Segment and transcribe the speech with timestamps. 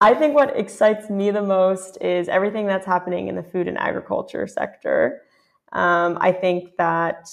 [0.00, 3.76] I think what excites me the most is everything that's happening in the food and
[3.76, 5.22] agriculture sector.
[5.72, 7.28] Um, I think that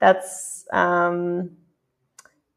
[0.00, 1.50] that's um,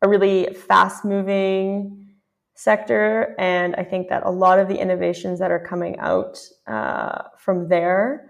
[0.01, 2.15] a really fast moving
[2.55, 3.35] sector.
[3.37, 7.67] And I think that a lot of the innovations that are coming out uh, from
[7.67, 8.29] there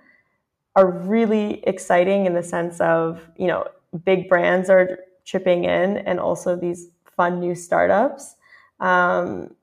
[0.76, 3.68] are really exciting in the sense of, you know,
[4.06, 8.38] big brands are chipping in and also these fun new startups.
[8.80, 9.54] Um,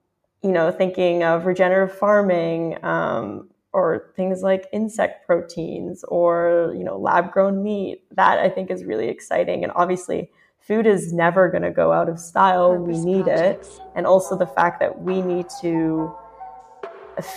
[0.43, 6.97] you know, thinking of regenerative farming um, or things like insect proteins or, you know,
[6.97, 8.03] lab grown meat.
[8.15, 9.65] That I think is really exciting.
[9.65, 10.31] And obviously,
[10.61, 12.77] food is never going to go out of style.
[12.77, 13.77] Purpose we need projects.
[13.77, 13.83] it.
[13.97, 16.15] And also the fact that we need to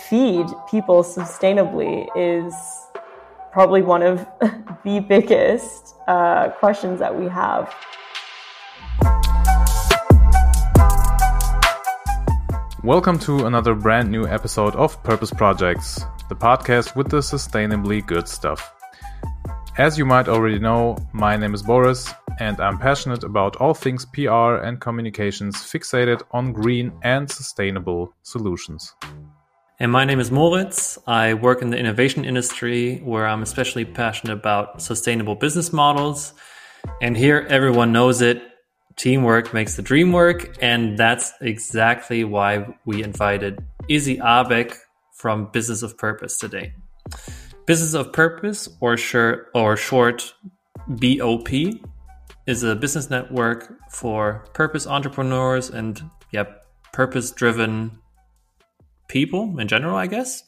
[0.08, 2.54] feed people sustainably is
[3.52, 4.26] probably one of
[4.84, 7.74] the biggest uh, questions that we have.
[12.84, 18.26] Welcome to another brand new episode of Purpose Projects, the podcast with the sustainably good
[18.26, 18.74] stuff.
[19.78, 24.04] As you might already know, my name is Boris, and I'm passionate about all things
[24.04, 28.96] PR and communications fixated on green and sustainable solutions.
[29.78, 30.98] And my name is Moritz.
[31.06, 36.34] I work in the innovation industry where I'm especially passionate about sustainable business models.
[37.00, 38.42] And here, everyone knows it
[38.96, 44.76] Teamwork makes the dream work, and that's exactly why we invited Izzy Abeck
[45.14, 46.74] from Business of Purpose today.
[47.66, 50.34] Business of Purpose, or short, or short
[50.88, 51.48] BOP,
[52.46, 56.44] is a business network for purpose entrepreneurs and yeah,
[56.92, 57.98] purpose-driven
[59.08, 60.42] people in general, I guess.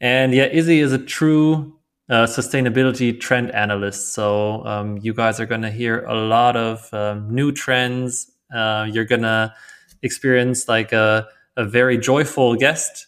[0.00, 1.78] And yeah, Izzy is a true
[2.10, 4.12] sustainability trend analyst.
[4.12, 8.30] So um, you guys are going to hear a lot of um, new trends.
[8.54, 9.54] Uh, you're going to
[10.02, 13.06] experience like a, a very joyful guest.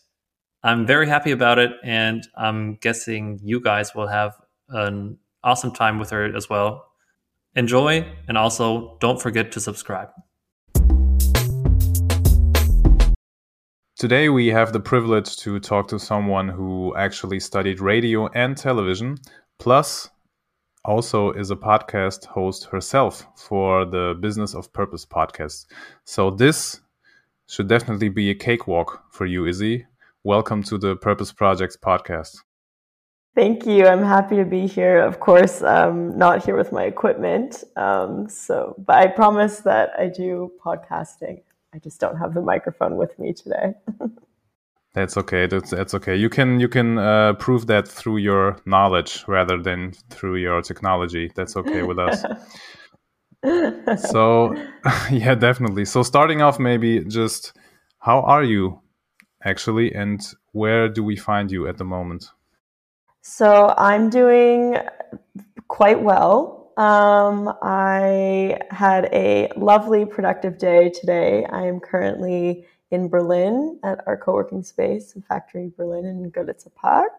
[0.62, 4.34] I'm very happy about it, and I'm guessing you guys will have
[4.68, 6.86] an awesome time with her as well.
[7.54, 10.08] Enjoy, and also don't forget to subscribe.
[13.98, 19.16] Today, we have the privilege to talk to someone who actually studied radio and television,
[19.58, 20.10] plus
[20.84, 25.64] also is a podcast host herself for the Business of Purpose podcast.
[26.04, 26.82] So, this
[27.48, 29.86] should definitely be a cakewalk for you, Izzy.
[30.24, 32.36] Welcome to the Purpose Projects podcast.
[33.34, 33.86] Thank you.
[33.86, 35.00] I'm happy to be here.
[35.00, 37.64] Of course, I'm not here with my equipment.
[37.76, 41.40] Um, so, but I promise that I do podcasting.
[41.76, 43.74] I just don't have the microphone with me today.
[44.94, 45.46] that's okay.
[45.46, 46.16] That's that's okay.
[46.16, 51.30] You can you can uh, prove that through your knowledge rather than through your technology.
[51.34, 52.24] That's okay with us.
[54.10, 54.56] so
[55.10, 55.84] yeah, definitely.
[55.84, 57.52] So starting off, maybe just
[57.98, 58.80] how are you
[59.44, 62.30] actually, and where do we find you at the moment?
[63.20, 64.78] So I'm doing
[65.68, 66.55] quite well.
[66.76, 71.46] Um, I had a lovely, productive day today.
[71.46, 77.12] I am currently in Berlin at our co-working space, Factory Berlin in Görlitzer Park.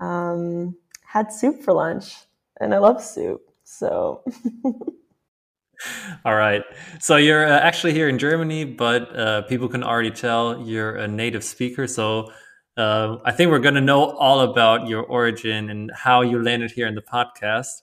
[0.00, 2.14] Um, had soup for lunch,
[2.60, 3.42] and I love soup.
[3.64, 4.24] So.
[6.24, 6.62] All right.
[7.00, 11.08] So you're uh, actually here in Germany, but uh, people can already tell you're a
[11.08, 11.86] native speaker.
[11.86, 12.32] So
[12.76, 16.70] uh, I think we're going to know all about your origin and how you landed
[16.70, 17.82] here in the podcast.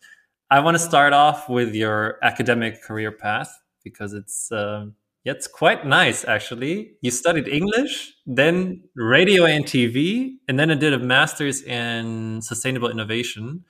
[0.52, 4.52] I want to start off with your academic career path because it's
[5.24, 6.94] yeah, it's quite nice actually.
[7.02, 12.90] You studied English, then radio and TV, and then I did a master's in sustainable
[12.90, 13.66] innovation.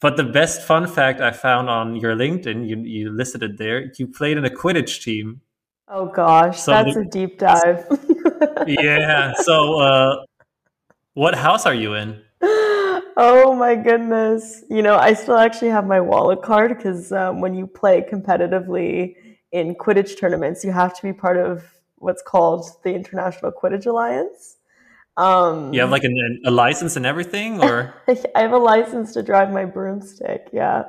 [0.00, 3.90] But the best fun fact I found on your LinkedIn, you, you listed it there.
[3.98, 5.40] You played in a Quidditch team.
[5.88, 7.84] Oh gosh, so that's the, a deep dive.
[8.66, 9.32] yeah.
[9.34, 10.24] So, uh,
[11.14, 12.22] what house are you in?
[13.20, 14.62] Oh my goodness.
[14.70, 19.16] You know, I still actually have my wallet card because um, when you play competitively
[19.50, 21.64] in Quidditch tournaments, you have to be part of
[21.96, 24.58] what's called the International Quidditch Alliance.
[25.16, 29.22] Um, you have like an, a license and everything, or I have a license to
[29.24, 30.48] drive my broomstick.
[30.52, 30.84] Yeah.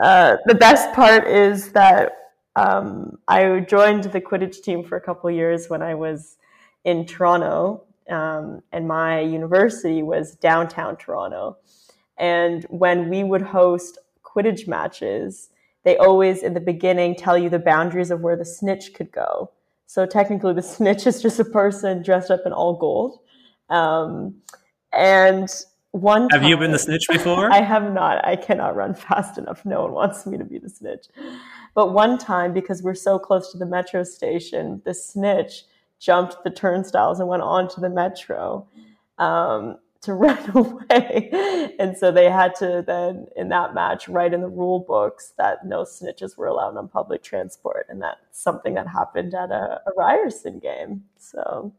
[0.00, 2.12] Uh, the best part is that
[2.54, 6.36] um, I joined the Quidditch team for a couple years when I was
[6.84, 11.56] in Toronto, um, and my university was downtown Toronto.
[12.16, 15.50] And when we would host Quidditch matches,
[15.84, 19.50] they always in the beginning tell you the boundaries of where the snitch could go.
[19.86, 23.20] So technically, the snitch is just a person dressed up in all gold.
[23.70, 24.36] Um,
[24.92, 25.48] and
[25.92, 27.52] one have time, you been the snitch before?
[27.52, 28.24] I have not.
[28.26, 29.64] I cannot run fast enough.
[29.64, 31.06] No one wants me to be the snitch.
[31.74, 35.64] But one time, because we're so close to the metro station, the snitch
[36.04, 38.66] jumped the turnstiles and went on to the metro
[39.18, 41.72] um, to run away.
[41.78, 45.64] and so they had to then, in that match, write in the rule books that
[45.64, 47.86] no snitches were allowed on public transport.
[47.88, 51.04] And that's something that happened at a, a Ryerson game.
[51.16, 51.72] So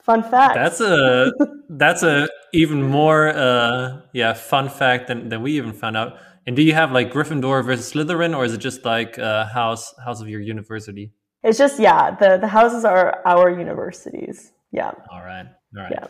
[0.00, 0.54] fun fact.
[0.54, 1.32] That's a
[1.68, 6.16] that's a even more uh, yeah fun fact than, than we even found out.
[6.46, 9.94] And do you have like Gryffindor versus Slytherin, or is it just like uh, house
[10.02, 11.12] house of your university?
[11.42, 14.52] It's just yeah, the the houses are our universities.
[14.70, 14.92] Yeah.
[15.10, 15.46] All right.
[15.76, 15.92] All right.
[15.92, 16.06] Yeah.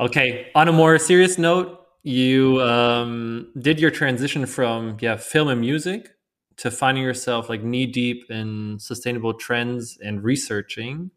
[0.00, 0.50] Okay.
[0.54, 6.10] On a more serious note, you um, did your transition from yeah film and music
[6.58, 11.10] to finding yourself like knee deep in sustainable trends and researching.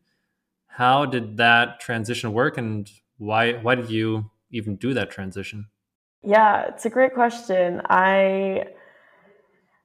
[0.68, 5.68] How did that transition work, and why why did you even do that transition?
[6.24, 7.82] Yeah, it's a great question.
[7.86, 8.66] I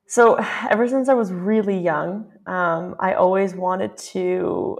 [0.07, 0.35] so
[0.71, 4.79] ever since I was really young, um, I always wanted to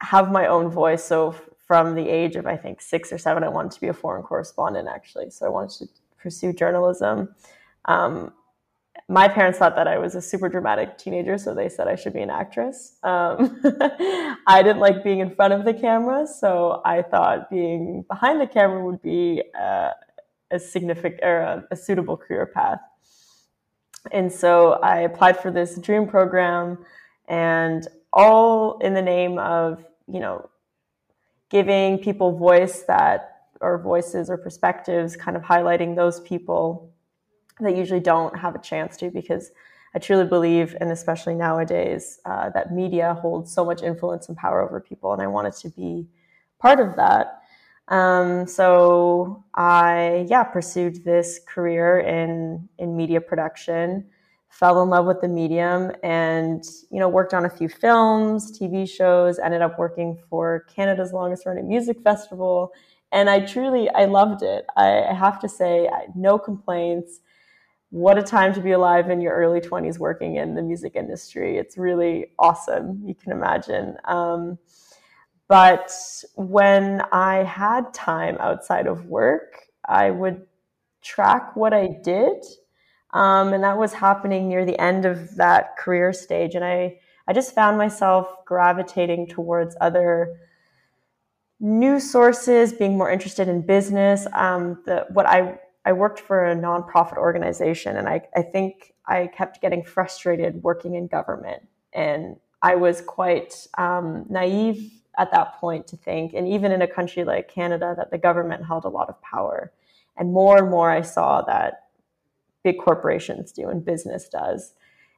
[0.00, 1.04] have my own voice.
[1.04, 1.32] So
[1.66, 4.22] from the age of I think six or seven, I wanted to be a foreign
[4.22, 5.30] correspondent actually.
[5.30, 7.34] So I wanted to pursue journalism.
[7.84, 8.32] Um,
[9.08, 12.12] my parents thought that I was a super dramatic teenager, so they said I should
[12.12, 12.96] be an actress.
[13.02, 13.60] Um,
[14.46, 18.46] I didn't like being in front of the camera, so I thought being behind the
[18.46, 19.90] camera would be uh,
[20.50, 22.80] a significant or a, a suitable career path.
[24.12, 26.78] And so I applied for this dream program,
[27.30, 30.50] and all in the name of you know
[31.48, 36.92] giving people voice that or voices or perspectives, kind of highlighting those people
[37.60, 39.50] that usually don't have a chance to because
[39.94, 44.62] I truly believe, and especially nowadays, uh, that media holds so much influence and power
[44.62, 46.06] over people, and I wanted to be
[46.58, 47.42] part of that.
[47.88, 54.06] Um, so I, yeah, pursued this career in in media production,
[54.50, 58.88] fell in love with the medium, and you know worked on a few films, TV
[58.88, 59.38] shows.
[59.38, 62.72] Ended up working for Canada's longest running music festival,
[63.12, 64.66] and I truly I loved it.
[64.76, 67.20] I, have to say, no complaints.
[67.90, 71.58] What a time to be alive in your early 20s working in the music industry.
[71.58, 73.02] It's really awesome.
[73.04, 73.96] You can imagine.
[74.04, 74.58] Um,
[75.48, 75.92] but
[76.36, 79.56] when I had time outside of work,
[79.88, 80.46] I would
[81.02, 82.44] track what I did.
[83.12, 86.54] Um, and that was happening near the end of that career stage.
[86.54, 90.36] And I, I just found myself gravitating towards other
[91.58, 94.26] news sources, being more interested in business.
[94.32, 99.26] Um, the, what I, I worked for a nonprofit organization, and I, I think I
[99.26, 101.62] kept getting frustrated working in government.
[101.92, 106.86] And I was quite um, naive at that point to think, and even in a
[106.86, 109.72] country like Canada, that the government held a lot of power.
[110.16, 111.89] And more and more, I saw that
[112.62, 114.74] big corporations do and business does.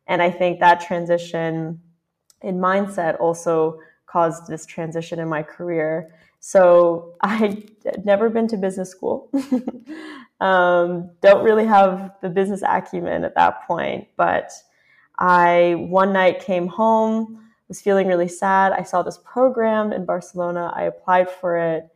[0.07, 1.81] And I think that transition
[2.41, 6.15] in mindset also caused this transition in my career.
[6.41, 9.31] So I had never been to business school.
[10.41, 14.53] um, don't really have the business acumen at that point, but
[15.19, 17.39] I one night came home
[17.73, 18.73] was feeling really sad.
[18.73, 20.71] I saw this program in Barcelona.
[20.77, 21.89] I applied for it.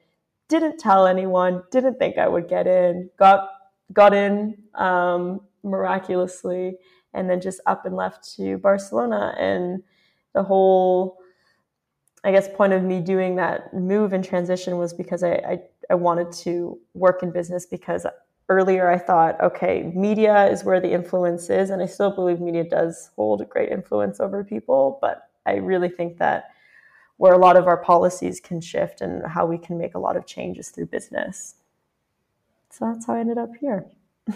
[0.49, 1.65] Didn't tell anyone.
[1.71, 3.11] Didn't think I would get in.
[3.19, 3.51] Got
[3.93, 6.77] got in um, miraculously,
[7.15, 9.35] and then just up and left to Barcelona.
[9.39, 9.83] And
[10.35, 11.19] the whole,
[12.25, 15.61] I guess, point of me doing that move and transition was because I, I,
[15.91, 18.07] I wanted to work in business because
[18.49, 22.65] earlier I thought, okay, media is where the influence is, and I still believe media
[22.65, 26.51] does hold a great influence over people, but I really think that
[27.17, 30.17] where a lot of our policies can shift and how we can make a lot
[30.17, 31.55] of changes through business.
[32.77, 33.87] So that's how I ended up here.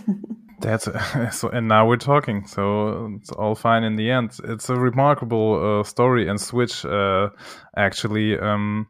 [0.61, 0.89] that's
[1.33, 2.47] so, and now we're talking.
[2.47, 4.39] So it's all fine in the end.
[4.45, 7.31] It's a remarkable uh, story and switch, uh,
[7.77, 8.39] actually.
[8.39, 8.89] Um,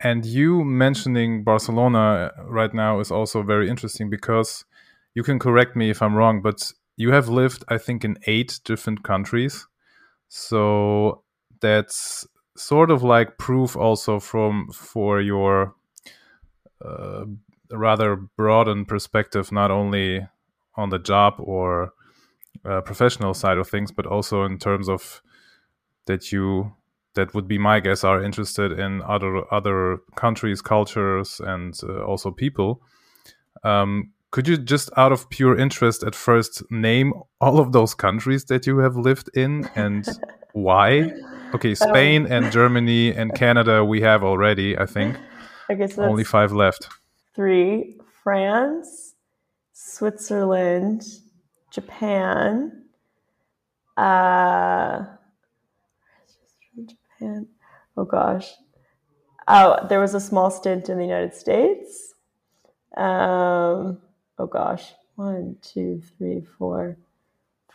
[0.00, 4.64] and you mentioning Barcelona right now is also very interesting because
[5.14, 8.58] you can correct me if I'm wrong, but you have lived, I think, in eight
[8.64, 9.66] different countries.
[10.28, 11.22] So
[11.60, 15.74] that's sort of like proof also from for your
[16.84, 17.24] uh,
[17.70, 20.26] rather broadened perspective, not only
[20.74, 21.92] on the job or
[22.64, 25.22] uh, professional side of things, but also in terms of
[26.06, 26.72] that you
[27.14, 32.30] that would be my guess are interested in other other countries, cultures, and uh, also
[32.30, 32.82] people.
[33.64, 38.44] Um, could you just out of pure interest at first name all of those countries
[38.44, 40.06] that you have lived in and
[40.52, 41.10] why?
[41.54, 45.16] Okay, um, Spain and Germany and Canada we have already, I think.
[45.70, 46.88] Okay, so only five left.
[47.36, 49.14] Three: France,
[49.72, 51.04] Switzerland,
[51.70, 52.86] Japan,
[53.96, 55.04] uh,
[56.76, 57.46] Japan.
[57.96, 58.52] Oh gosh,
[59.48, 62.14] Oh, there was a small stint in the United States.
[62.96, 63.98] Um,
[64.38, 66.96] oh gosh, one, two, three, four,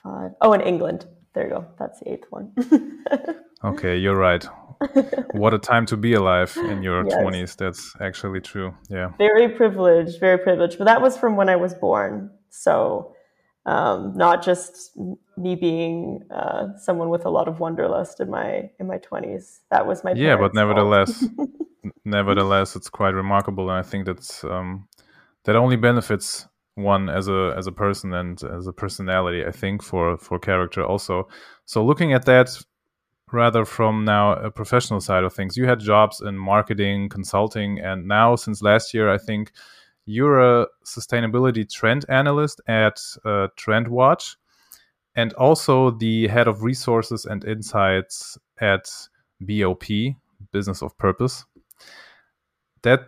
[0.04, 0.32] five.
[0.42, 1.06] Oh, in England.
[1.34, 1.66] There you go.
[1.80, 2.52] That's the eighth one.
[3.64, 4.46] okay, you're right.
[5.34, 7.16] what a time to be alive in your yes.
[7.16, 7.56] 20s.
[7.56, 8.74] That's actually true.
[8.90, 9.12] Yeah.
[9.18, 10.78] Very privileged, very privileged.
[10.78, 12.32] But that was from when I was born.
[12.50, 13.16] So,
[13.66, 14.98] um, not just
[15.38, 19.60] me being uh, someone with a lot of wanderlust in my in my 20s.
[19.70, 21.28] That was my Yeah, but nevertheless
[22.06, 24.88] nevertheless it's quite remarkable and I think that's um,
[25.46, 29.84] that only benefits one as a as a person and as a personality i think
[29.84, 31.28] for for character also
[31.66, 32.50] so looking at that
[33.34, 38.08] rather from now a professional side of things you had jobs in marketing consulting and
[38.08, 39.52] now since last year i think
[40.06, 44.36] you're a sustainability trend analyst at uh, trendwatch
[45.16, 48.90] and also the head of resources and insights at
[49.42, 49.84] bop
[50.52, 51.46] business of purpose
[52.84, 53.02] that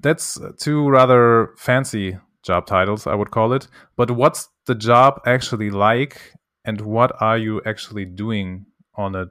[0.00, 3.68] that's two rather fancy job titles, I would call it.
[3.96, 6.32] But what's the job actually like,
[6.64, 9.26] and what are you actually doing on a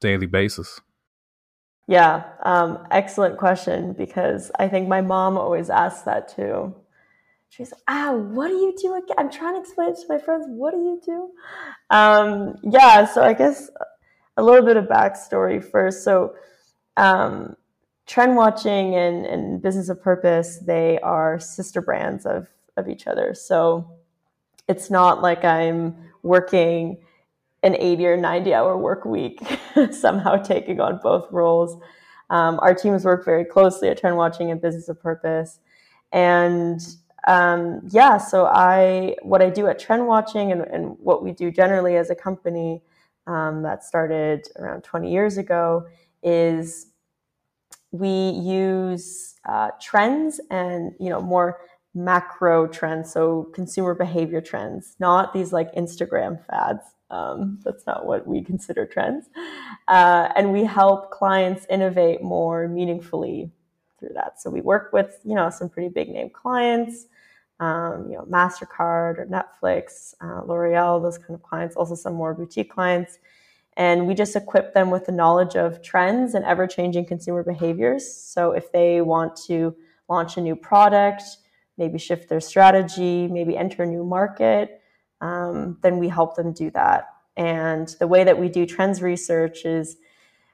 [0.00, 0.80] daily basis?
[1.86, 6.74] Yeah, um, excellent question because I think my mom always asks that too.
[7.48, 9.16] She's ah, what do you do again?
[9.16, 10.44] I'm trying to explain it to my friends.
[10.48, 11.30] What do you do?
[11.88, 13.70] Um, yeah, so I guess
[14.36, 16.04] a little bit of backstory first.
[16.04, 16.34] So,
[16.98, 17.56] um,
[18.08, 23.34] trend watching and, and business of purpose they are sister brands of, of each other
[23.34, 23.88] so
[24.66, 26.96] it's not like i'm working
[27.68, 29.40] an 80 or 90 hour work week
[29.92, 31.80] somehow taking on both roles.
[32.30, 35.60] Um, our teams work very closely at trend watching and business of purpose.
[36.12, 36.80] And
[37.28, 41.50] um, yeah so i what i do at trend watching and, and what we do
[41.50, 42.82] generally as a company
[43.26, 45.86] um, that started around 20 years ago
[46.22, 46.86] is
[47.90, 51.60] we use uh, trends and you know more
[51.94, 58.26] macro trends so consumer behavior trends not these like instagram fads um, that's not what
[58.26, 59.26] we consider trends.
[59.86, 63.50] Uh, and we help clients innovate more meaningfully
[63.98, 64.40] through that.
[64.40, 67.06] So we work with you know some pretty big name clients
[67.60, 72.34] um, you know mastercard or netflix uh, l'oreal those kind of clients also some more
[72.34, 73.18] boutique clients.
[73.76, 78.12] And we just equip them with the knowledge of trends and ever changing consumer behaviors.
[78.12, 79.72] So if they want to
[80.08, 81.22] launch a new product,
[81.76, 84.80] maybe shift their strategy, maybe enter a new market,
[85.20, 87.08] um, then we help them do that.
[87.36, 89.96] And the way that we do trends research is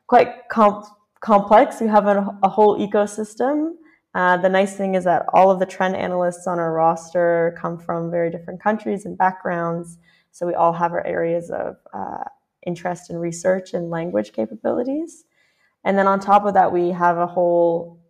[0.07, 0.85] quite com-
[1.21, 1.81] complex.
[1.81, 3.73] We have a, a whole ecosystem.
[4.15, 7.79] Uh, the nice thing is that all of the trend analysts on our roster come
[7.79, 9.99] from very different countries and backgrounds.
[10.31, 12.25] So we all have our areas of uh,
[12.67, 15.25] interest in research and language capabilities.
[15.85, 18.01] And then on top of that, we have a whole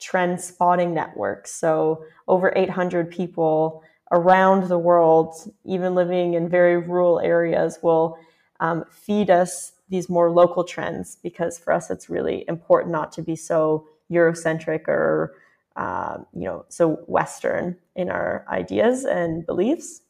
[0.00, 1.46] trend spotting network.
[1.46, 5.34] So over 800 people around the world,
[5.64, 8.18] even living in very rural areas, will
[8.60, 13.22] um, feed us these more local trends because for us it's really important not to
[13.22, 15.36] be so Eurocentric or
[15.76, 20.02] uh, you know so Western in our ideas and beliefs.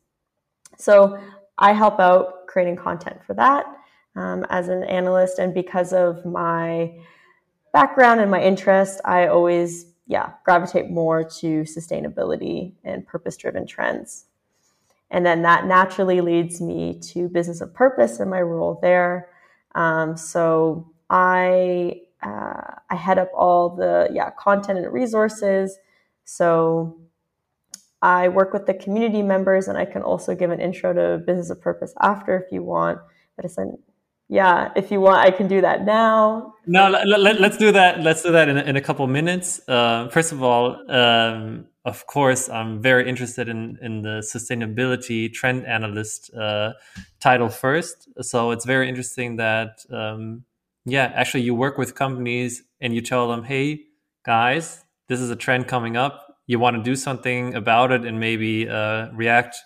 [0.76, 1.18] So
[1.58, 3.66] I help out creating content for that
[4.16, 5.38] um, as an analyst.
[5.38, 6.92] And because of my
[7.72, 14.24] background and my interest, I always, yeah, gravitate more to sustainability and purpose driven trends.
[15.10, 19.28] And then that naturally leads me to business of purpose and my role there.
[19.74, 25.78] Um, so I uh, I head up all the yeah content and resources.
[26.24, 26.98] So
[28.00, 31.50] I work with the community members, and I can also give an intro to business
[31.50, 32.98] of purpose after if you want.
[33.36, 33.44] But
[34.28, 36.54] yeah, if you want, I can do that now.
[36.66, 38.02] No, let, us do that.
[38.02, 39.60] Let's do that in, in a couple minutes.
[39.66, 45.66] Uh, first of all, um, of course, I'm very interested in, in the sustainability trend
[45.66, 46.74] analyst uh,
[47.20, 48.08] title first.
[48.20, 50.44] So it's very interesting that, um,
[50.84, 53.84] yeah, actually you work with companies and you tell them, hey,
[54.26, 56.36] guys, this is a trend coming up.
[56.46, 59.56] You want to do something about it and maybe uh, react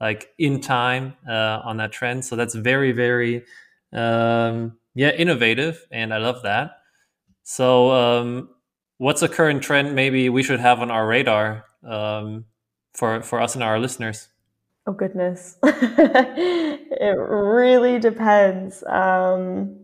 [0.00, 2.24] like in time uh, on that trend.
[2.24, 3.44] So that's very, very
[3.92, 6.78] um, yeah, innovative, and I love that.
[7.42, 8.50] So, um,
[8.98, 12.44] what's a current trend maybe we should have on our radar um,
[12.92, 14.28] for for us and our listeners?
[14.86, 18.82] Oh goodness, it really depends.
[18.84, 19.76] Um,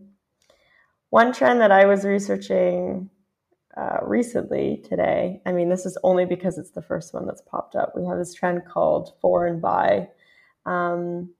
[1.09, 3.09] one trend that I was researching
[3.77, 5.41] uh, recently today.
[5.45, 7.93] I mean, this is only because it's the first one that's popped up.
[7.95, 10.09] We have this trend called for and by.
[10.65, 11.33] Um,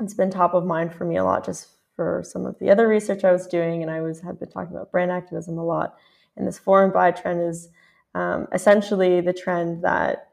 [0.00, 1.68] it's been top of mind for me a lot just
[2.00, 4.74] for some of the other research I was doing, and I was have been talking
[4.74, 5.96] about brand activism a lot.
[6.34, 7.68] And this for and by trend is
[8.14, 10.30] um, essentially the trend that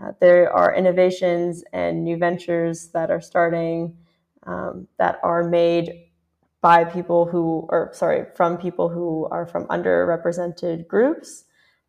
[0.00, 3.96] uh, there are innovations and new ventures that are starting
[4.46, 6.04] um, that are made
[6.60, 11.42] by people who, or sorry, from people who are from underrepresented groups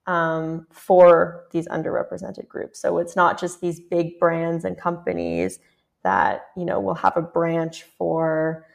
[0.07, 2.81] um, for these underrepresented groups.
[2.81, 5.59] So it's not just these big brands and companies
[6.01, 8.65] that you know will have a branch for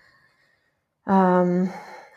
[1.06, 1.72] um,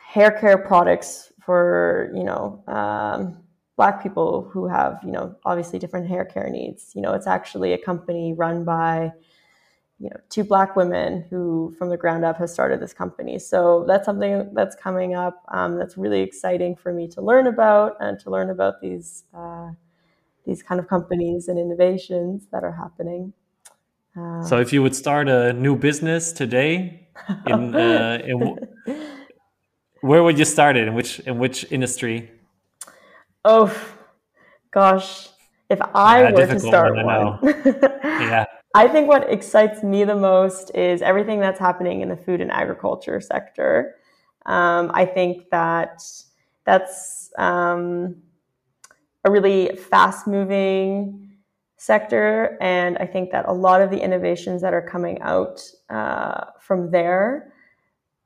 [0.06, 3.38] hair care products for you know um,
[3.78, 6.92] black people who have you know obviously different hair care needs.
[6.96, 9.12] You know, it's actually a company run by
[10.00, 13.84] you know two black women who from the ground up has started this company so
[13.86, 18.18] that's something that's coming up um, that's really exciting for me to learn about and
[18.18, 19.70] to learn about these uh,
[20.46, 23.34] these kind of companies and innovations that are happening
[24.18, 27.08] uh, so if you would start a new business today
[27.46, 28.58] in, uh, in
[30.02, 30.88] where would you start it?
[30.88, 32.32] In which in which industry?
[33.46, 33.74] Oh
[34.72, 35.30] gosh.
[35.70, 37.40] If i yeah, were to start one, one.
[38.04, 38.46] yeah.
[38.74, 42.52] I think what excites me the most is everything that's happening in the food and
[42.52, 43.96] agriculture sector.
[44.46, 46.02] Um, I think that
[46.66, 48.16] that's um,
[49.26, 51.29] a really fast moving
[51.80, 52.58] sector.
[52.60, 56.92] And I think that a lot of the innovations that are coming out uh, from
[56.92, 57.54] there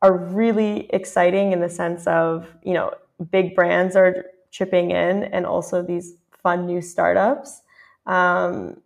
[0.01, 2.91] are really exciting in the sense of, you know,
[3.31, 7.62] big brands are chipping in and also these fun new startups.
[8.07, 8.81] Um,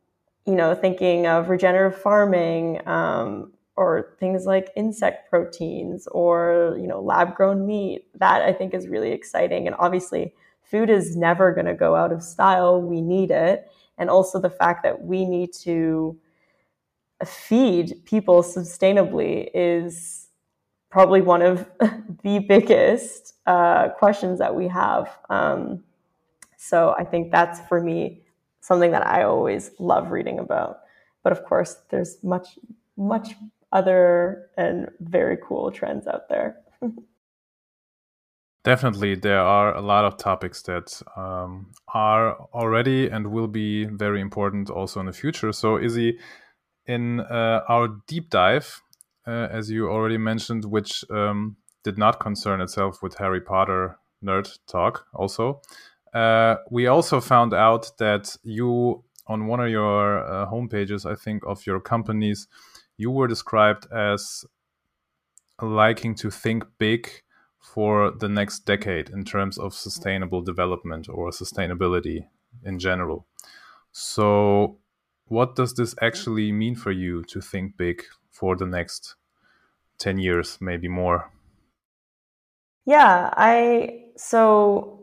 [0.46, 7.02] you know, thinking of regenerative farming um, or things like insect proteins or, you know,
[7.02, 8.06] lab grown meat.
[8.16, 9.66] That I think is really exciting.
[9.66, 12.82] And obviously, food is never going to go out of style.
[12.82, 13.72] We need it.
[13.98, 16.18] And also the fact that we need to
[17.26, 20.28] feed people sustainably is
[20.90, 21.68] probably one of
[22.24, 25.18] the biggest uh, questions that we have.
[25.30, 25.84] Um,
[26.58, 28.22] so I think that's for me
[28.62, 30.80] something that I always love reading about.
[31.24, 32.60] But of course, there's much,
[32.98, 33.36] much
[33.72, 36.58] other and very cool trends out there.
[38.68, 44.20] Definitely, there are a lot of topics that um, are already and will be very
[44.20, 45.54] important also in the future.
[45.54, 46.20] So, Izzy,
[46.86, 48.82] in uh, our deep dive,
[49.26, 54.60] uh, as you already mentioned, which um, did not concern itself with Harry Potter nerd
[54.68, 55.62] talk, also,
[56.14, 61.42] uh, we also found out that you, on one of your uh, homepages, I think,
[61.48, 62.50] of your companies,
[62.98, 64.44] you were described as
[65.62, 67.10] liking to think big
[67.74, 72.26] for the next decade in terms of sustainable development or sustainability
[72.64, 73.28] in general.
[73.92, 74.78] So,
[75.28, 79.16] what does this actually mean for you to think big for the next
[80.00, 81.32] 10 years, maybe more?
[82.86, 85.02] Yeah, I so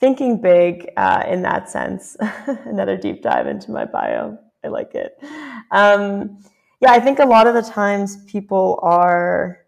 [0.00, 2.16] thinking big uh, in that sense.
[2.64, 4.38] Another deep dive into my bio.
[4.64, 5.18] I like it.
[5.70, 6.38] Um,
[6.80, 9.58] yeah, I think a lot of the times people are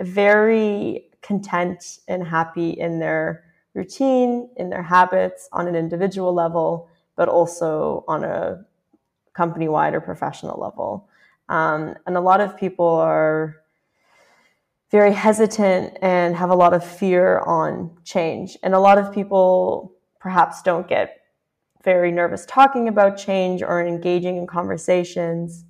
[0.00, 7.28] very content and happy in their routine, in their habits on an individual level, but
[7.28, 8.64] also on a
[9.32, 11.08] company wide or professional level.
[11.48, 13.56] Um, and a lot of people are
[14.90, 18.56] very hesitant and have a lot of fear on change.
[18.62, 21.22] And a lot of people perhaps don't get
[21.82, 25.64] very nervous talking about change or engaging in conversations.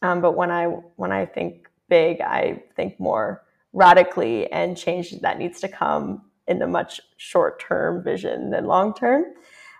[0.00, 5.38] Um, but when I when I think big, I think more radically and change that
[5.38, 9.24] needs to come in a much short term vision than long term.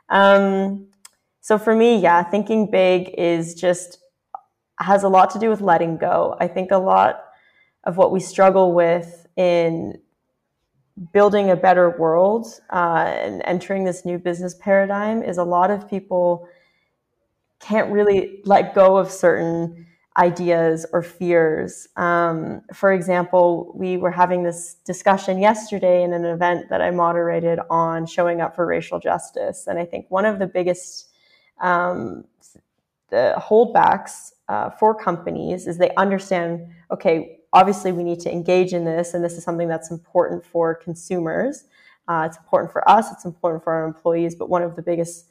[0.09, 0.87] Um,
[1.40, 3.98] so for me, yeah, thinking big is just
[4.78, 6.37] has a lot to do with letting go.
[6.40, 7.24] I think a lot
[7.85, 9.98] of what we struggle with in
[11.12, 15.88] building a better world uh, and entering this new business paradigm is a lot of
[15.88, 16.46] people
[17.61, 21.88] can't really let go of certain ideas or fears.
[21.96, 27.59] Um, for example, we were having this discussion yesterday in an event that I moderated
[27.70, 29.66] on showing up for racial justice.
[29.66, 31.09] And I think one of the biggest
[31.61, 32.25] um,
[33.12, 38.85] the holdbacks uh, for companies is they understand okay, obviously we need to engage in
[38.85, 41.64] this, and this is something that's important for consumers.
[42.09, 45.27] Uh, it's important for us, it's important for our employees, but one of the biggest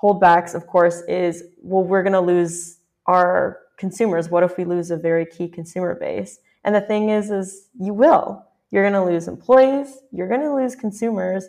[0.00, 4.28] holdbacks, of course, is well, we're going to lose our consumers.
[4.28, 6.38] What if we lose a very key consumer base?
[6.64, 8.44] And the thing is, is you will.
[8.70, 11.46] You're going to lose employees, you're going to lose consumers,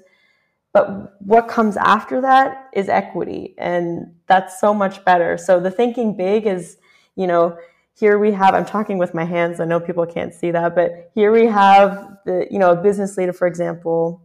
[0.74, 5.38] but what comes after that is equity, and that's so much better.
[5.38, 6.78] So the thinking big is,
[7.16, 7.58] you know,
[7.98, 11.10] here we have i'm talking with my hands i know people can't see that but
[11.16, 14.22] here we have the you know a business leader for example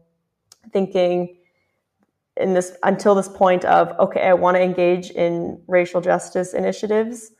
[0.72, 1.36] thinking
[2.36, 7.32] in this until this point of okay, I want to engage in racial justice initiatives,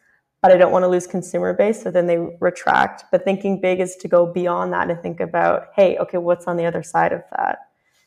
[0.42, 1.82] but I don't want to lose consumer base.
[1.82, 3.04] So then they retract.
[3.10, 6.56] But thinking big is to go beyond that and think about, hey, okay, what's on
[6.56, 7.58] the other side of that?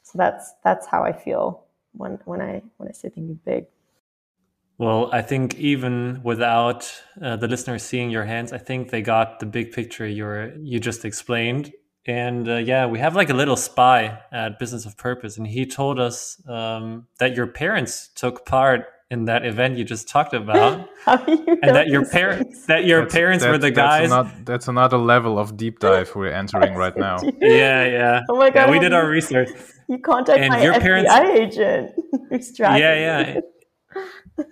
[0.03, 3.65] So that's that's how I feel when when I when I say thinking big.
[4.79, 6.91] Well, I think even without
[7.21, 10.79] uh, the listeners seeing your hands, I think they got the big picture you you
[10.79, 11.71] just explained.
[12.05, 15.65] And uh, yeah, we have like a little spy at Business of Purpose, and he
[15.65, 20.89] told us um, that your parents took part in that event you just talked about,
[21.07, 24.09] and that your parents that your that's, parents were the guys.
[24.09, 27.17] That's, not, that's another level of deep dive we're entering right now.
[27.39, 28.21] Yeah, yeah.
[28.29, 29.49] Oh my god, yeah, we did our research.
[29.87, 31.91] You contact and my your FBI parents, agent
[32.29, 32.81] who's tracking.
[32.81, 32.95] Yeah,
[33.35, 33.41] yeah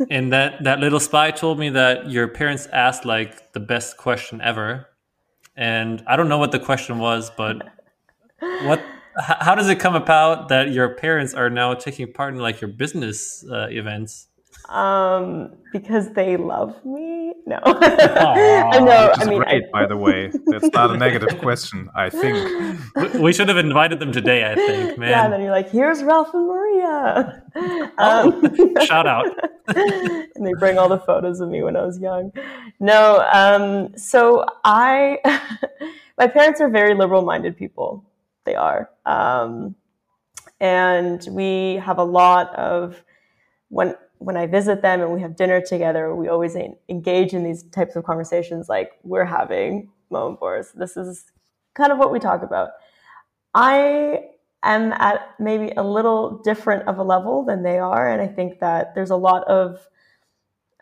[0.09, 4.39] and that that little spy told me that your parents asked like the best question
[4.41, 4.87] ever
[5.55, 7.55] and i don't know what the question was but
[8.63, 8.81] what
[9.15, 12.69] how does it come about that your parents are now taking part in like your
[12.69, 14.27] business uh, events
[14.71, 17.33] um, because they love me.
[17.45, 19.11] No, Aww, no.
[19.15, 21.89] I mean, great, I, by the way, that's not a negative question.
[21.95, 24.49] I think we should have invited them today.
[24.49, 25.09] I think, man.
[25.09, 29.27] Yeah, and then you're like, "Here's Ralph and Maria." Oh, um, shout out!
[29.67, 32.31] and they bring all the photos of me when I was young.
[32.79, 35.19] No, um, so I,
[36.17, 38.05] my parents are very liberal-minded people.
[38.45, 39.75] They are, um,
[40.61, 43.03] and we have a lot of
[43.67, 46.55] when when I visit them and we have dinner together, we always
[46.89, 50.71] engage in these types of conversations like we're having, Mo and Boris.
[50.75, 51.31] This is
[51.73, 52.69] kind of what we talk about.
[53.53, 54.25] I
[54.63, 58.09] am at maybe a little different of a level than they are.
[58.11, 59.79] And I think that there's a lot of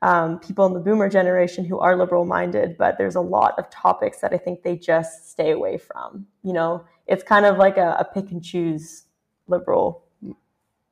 [0.01, 3.69] um, people in the boomer generation who are liberal minded, but there's a lot of
[3.69, 6.27] topics that I think they just stay away from.
[6.43, 9.05] You know, it's kind of like a, a pick and choose
[9.47, 10.03] liberal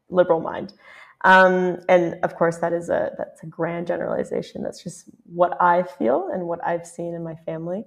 [0.09, 0.73] liberal mind.
[1.27, 4.63] Um, and of course, that is a that's a grand generalization.
[4.63, 7.83] That's just what I feel and what I've seen in my family.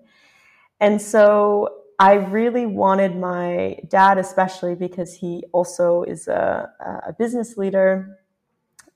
[0.78, 6.70] And so I really wanted my dad, especially because he also is a,
[7.06, 8.18] a business leader.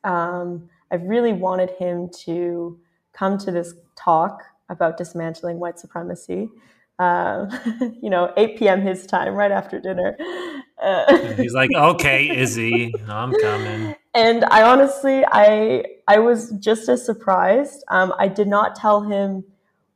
[0.04, 2.78] Um, I really wanted him to
[3.14, 6.50] come to this talk about dismantling white supremacy.
[6.98, 7.46] Uh,
[8.02, 8.82] you know, 8 p.m.
[8.82, 10.18] his time, right after dinner.
[10.82, 17.04] Uh, He's like, "Okay, Izzy, I'm coming." And I honestly, I I was just as
[17.04, 17.84] surprised.
[17.88, 19.44] Um, I did not tell him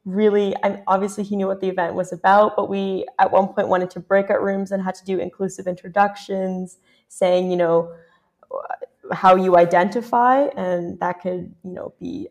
[0.04, 0.56] really.
[0.64, 3.84] I obviously he knew what the event was about, but we at one point went
[3.84, 6.78] into breakout rooms and had to do inclusive introductions,
[7.08, 7.94] saying you know
[9.12, 12.28] how you identify, and that could you know be,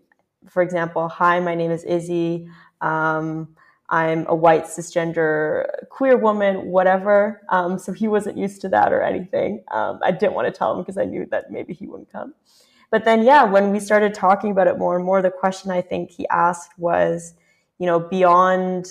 [0.49, 2.49] for example, hi, my name is Izzy.
[2.81, 3.55] Um,
[3.89, 7.41] I'm a white cisgender queer woman, whatever.
[7.49, 9.63] Um, so he wasn't used to that or anything.
[9.71, 12.33] Um, I didn't want to tell him because I knew that maybe he wouldn't come.
[12.89, 15.81] But then, yeah, when we started talking about it more and more, the question I
[15.81, 17.33] think he asked was,
[17.79, 18.87] you know, beyond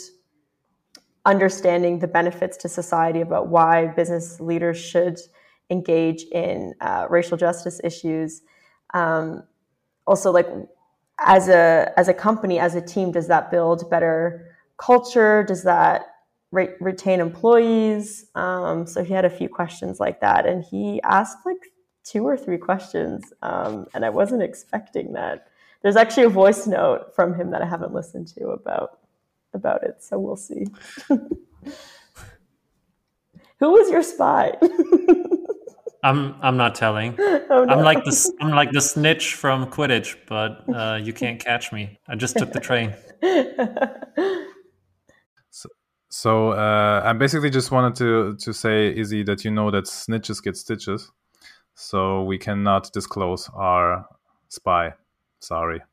[1.25, 5.19] understanding the benefits to society about why business leaders should
[5.71, 8.43] engage in uh, racial justice issues.
[8.95, 9.43] Um,
[10.07, 10.49] also, like
[11.19, 14.46] as a as a company, as a team, does that build better
[14.79, 15.43] culture?
[15.43, 16.15] Does that
[16.53, 18.27] re- retain employees?
[18.35, 21.73] Um, so he had a few questions like that, and he asked like
[22.05, 25.49] two or three questions, um, and I wasn't expecting that.
[25.83, 28.99] There's actually a voice note from him that I haven't listened to about
[29.53, 30.67] about it, so we'll see.
[33.59, 34.53] Who was your spy?
[36.03, 37.17] I'm I'm not telling.
[37.19, 37.75] Oh, no.
[37.75, 41.99] I'm like the I'm like the snitch from Quidditch, but uh, you can't catch me.
[42.07, 42.95] I just took the train.
[46.17, 50.43] So uh, I basically just wanted to to say, Izzy, that you know that snitches
[50.43, 51.13] get stitches.
[51.75, 54.07] So we cannot disclose our
[54.49, 54.95] spy.
[55.41, 55.81] Sorry.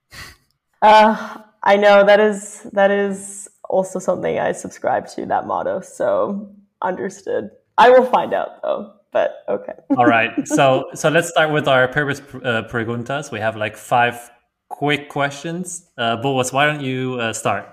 [0.81, 5.79] Uh, I know that is that is also something I subscribe to that motto.
[5.79, 7.51] So understood.
[7.77, 8.91] I will find out though.
[9.13, 9.75] But okay.
[9.97, 10.31] All right.
[10.45, 13.31] So so let's start with our purpose uh, preguntas.
[13.31, 14.29] We have like five
[14.67, 15.87] quick questions.
[15.97, 17.65] Uh, Boris, why don't you uh, start?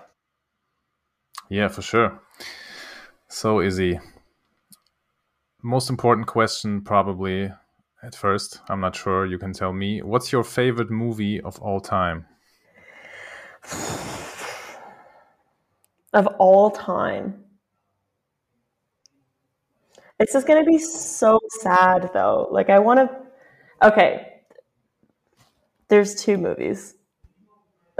[1.48, 2.20] Yeah, for sure.
[3.32, 4.00] So, Izzy,
[5.62, 7.52] most important question probably
[8.02, 8.60] at first.
[8.68, 9.24] I'm not sure.
[9.24, 10.02] You can tell me.
[10.02, 12.26] What's your favorite movie of all time?
[16.12, 17.44] Of all time.
[20.18, 22.48] It's just going to be so sad, though.
[22.50, 23.86] Like, I want to.
[23.86, 24.26] Okay.
[25.86, 26.96] There's two movies.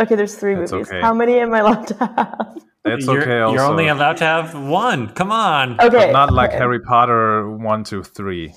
[0.01, 0.89] Okay, there's three That's movies.
[0.89, 1.01] Okay.
[1.01, 2.65] How many am I allowed to have?
[2.85, 3.41] It's you're, okay.
[3.41, 3.55] Also.
[3.55, 5.09] You're only allowed to have one.
[5.11, 5.75] Come on.
[5.81, 5.89] Okay.
[5.89, 8.55] But not like Harry Potter one, two, three.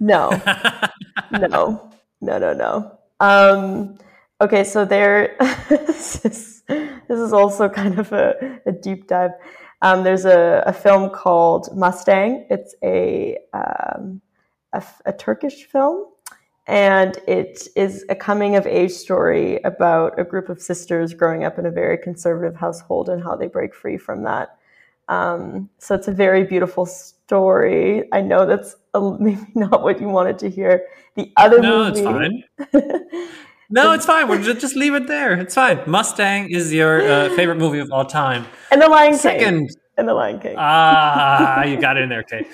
[0.00, 0.30] No,
[1.30, 2.98] no, no, no, no.
[3.20, 3.98] Um,
[4.40, 5.36] okay, so there.
[5.68, 9.32] this, is, this is also kind of a, a deep dive.
[9.82, 12.46] Um, there's a, a, film called Mustang.
[12.50, 14.20] It's a, um,
[14.74, 16.06] a, a Turkish film,
[16.70, 21.58] and it is a coming of age story about a group of sisters growing up
[21.58, 24.56] in a very conservative household and how they break free from that.
[25.08, 28.04] Um, so it's a very beautiful story.
[28.12, 30.86] I know that's a, maybe not what you wanted to hear.
[31.16, 32.02] The other movie.
[32.02, 33.26] no, movie, it's fine.
[33.70, 34.28] no, it's fine.
[34.28, 35.40] We'll just, just leave it there.
[35.40, 35.80] It's fine.
[35.88, 38.46] Mustang is your uh, favorite movie of all time.
[38.70, 39.18] And The Lion King.
[39.18, 39.70] Second.
[39.98, 40.54] And The Lion King.
[40.56, 42.46] Ah, you got it in there, Kate.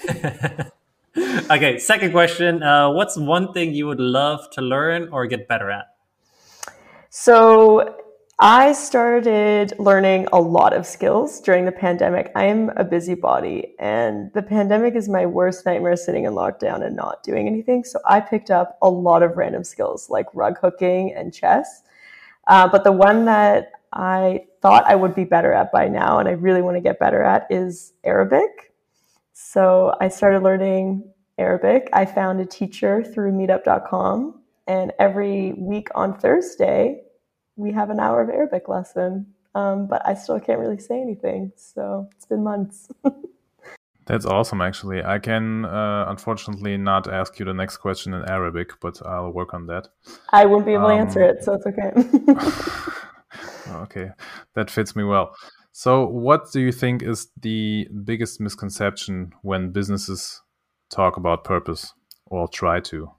[1.51, 2.63] okay, second question.
[2.63, 5.87] Uh, what's one thing you would love to learn or get better at?
[7.09, 7.97] So
[8.39, 12.31] I started learning a lot of skills during the pandemic.
[12.37, 16.95] I am a busybody, and the pandemic is my worst nightmare sitting in lockdown and
[16.95, 17.85] not doing anything.
[17.85, 21.83] So I picked up a lot of random skills like rug hooking and chess.
[22.47, 26.29] Uh, but the one that I thought I would be better at by now, and
[26.29, 28.75] I really want to get better at, is Arabic.
[29.39, 31.91] So I started learning Arabic.
[31.93, 37.03] I found a teacher through meetup.com, and every week on Thursday,
[37.55, 39.27] we have an hour of Arabic lesson.
[39.55, 41.53] Um, but I still can't really say anything.
[41.55, 42.89] So it's been months.
[44.07, 45.05] That's awesome, actually.
[45.05, 49.53] I can uh, unfortunately not ask you the next question in Arabic, but I'll work
[49.53, 49.89] on that.
[50.31, 51.93] I won't be able um, to answer it, so it's okay.
[53.83, 54.11] okay,
[54.55, 55.35] that fits me well.
[55.79, 60.41] So, what do you think is the biggest misconception when businesses
[60.89, 61.93] talk about purpose
[62.25, 63.11] or try to?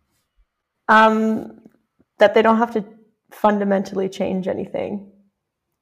[0.88, 1.60] Um,
[2.18, 2.84] that they don't have to
[3.30, 5.12] fundamentally change anything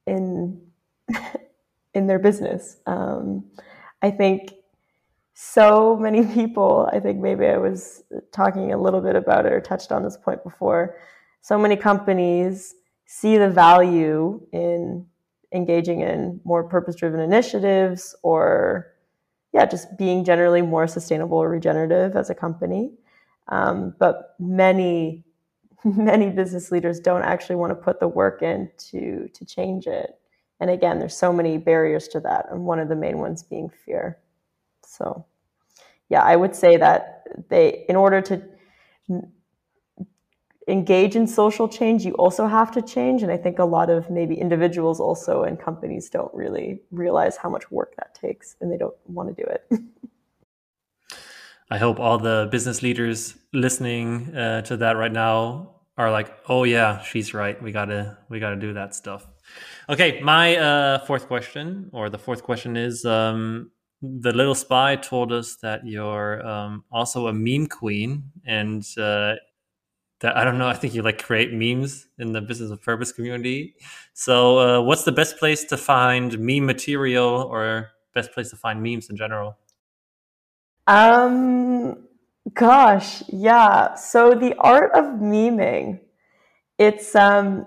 [0.05, 0.59] in
[1.93, 2.75] in their business.
[2.85, 3.45] Um,
[4.01, 4.51] I think
[5.33, 6.89] so many people.
[6.91, 10.17] I think maybe I was talking a little bit about it or touched on this
[10.17, 10.97] point before.
[11.39, 15.05] So many companies see the value in
[15.56, 18.94] engaging in more purpose-driven initiatives or
[19.54, 22.91] yeah just being generally more sustainable or regenerative as a company.
[23.48, 25.24] Um, but many
[25.84, 30.20] many business leaders don't actually want to put the work in to to change it.
[30.60, 33.70] And again there's so many barriers to that and one of the main ones being
[33.70, 34.20] fear.
[34.86, 35.26] So
[36.10, 38.41] yeah i would say that they in order to
[40.67, 44.10] engage in social change you also have to change and i think a lot of
[44.10, 48.78] maybe individuals also and companies don't really realize how much work that takes and they
[48.78, 49.80] don't want to do it
[51.69, 56.63] I hope all the business leaders listening uh, to that right now are like, oh
[56.63, 57.62] yeah, she's right.
[57.62, 59.25] We gotta we gotta do that stuff.
[59.89, 65.32] Okay, my uh, fourth question, or the fourth question is, um, the little spy told
[65.32, 69.36] us that you're um, also a meme queen, and uh,
[70.25, 70.67] that I don't know.
[70.67, 73.75] I think you like create memes in the business of purpose community.
[74.13, 78.81] So, uh, what's the best place to find meme material, or best place to find
[78.81, 79.57] memes in general?
[80.88, 82.05] Um,
[82.53, 83.95] Gosh, yeah.
[83.95, 85.99] So the art of memeing,
[86.77, 87.65] it's um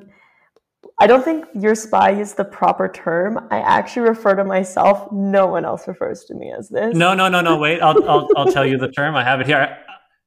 [1.00, 3.46] I don't think your spy is the proper term.
[3.50, 5.10] I actually refer to myself.
[5.12, 6.96] No one else refers to me as this.
[6.96, 7.58] No, no, no, no.
[7.58, 9.16] Wait, I'll I'll, I'll tell you the term.
[9.16, 9.78] I have it here.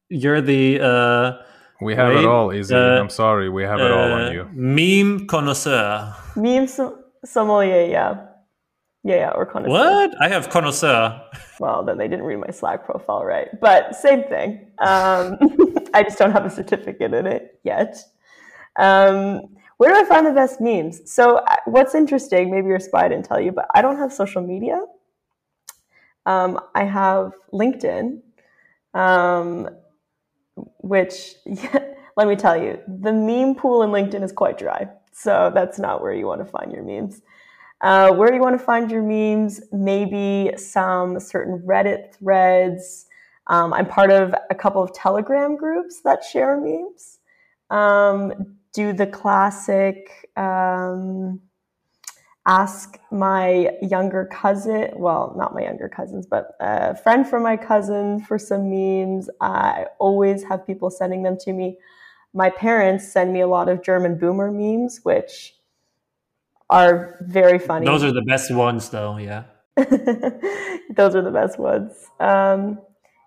[0.10, 0.82] You're the.
[0.82, 1.32] Uh,
[1.82, 2.76] we have wait, it all, Izzy.
[2.76, 4.50] Uh, I'm sorry, we have it all on uh, you.
[4.54, 6.16] Meme connoisseur.
[6.36, 6.68] Meme
[7.26, 8.28] sommelier, yeah.
[9.04, 9.72] Yeah, yeah, or connoisseur.
[9.72, 10.22] What?
[10.22, 11.20] I have connoisseur.
[11.60, 13.48] Well, then they didn't read my Slack profile right.
[13.60, 14.68] But same thing.
[14.80, 15.38] Um,
[15.94, 17.98] I just don't have a certificate in it yet.
[18.78, 19.42] Um,
[19.78, 21.12] where do I find the best memes?
[21.12, 24.42] So, uh, what's interesting, maybe your spy didn't tell you, but I don't have social
[24.44, 24.80] media.
[26.28, 28.22] Um, I have LinkedIn,
[28.94, 29.68] um,
[30.82, 34.88] which, yeah, let me tell you, the meme pool in LinkedIn is quite dry.
[35.14, 37.22] So, that's not where you want to find your memes.
[37.82, 39.62] Uh, where you want to find your memes?
[39.72, 43.08] Maybe some certain Reddit threads.
[43.48, 47.20] Um, I'm part of a couple of Telegram groups that share memes.
[47.70, 51.42] Um, do the classic um,
[52.46, 58.20] ask my younger cousin, well, not my younger cousins, but a friend from my cousin
[58.22, 59.30] for some memes.
[59.40, 61.78] I always have people sending them to me.
[62.34, 65.56] My parents send me a lot of German boomer memes, which
[66.70, 67.86] are very funny.
[67.86, 69.18] Those are the best ones, though.
[69.18, 69.44] Yeah.
[69.76, 71.94] Those are the best ones.
[72.20, 72.80] Um,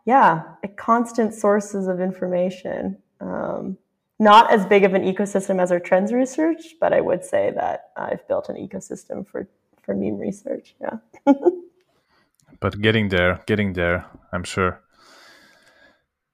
[0.07, 0.43] yeah,
[0.77, 2.99] constant sources of information.
[3.21, 3.79] Um,
[4.19, 7.91] not as big of an ecosystem as our trends research, but I would say that
[7.97, 9.49] I've built an ecosystem for
[9.83, 10.75] for meme research.
[10.81, 10.99] Yeah.
[12.61, 14.81] but getting there, getting there, I'm sure.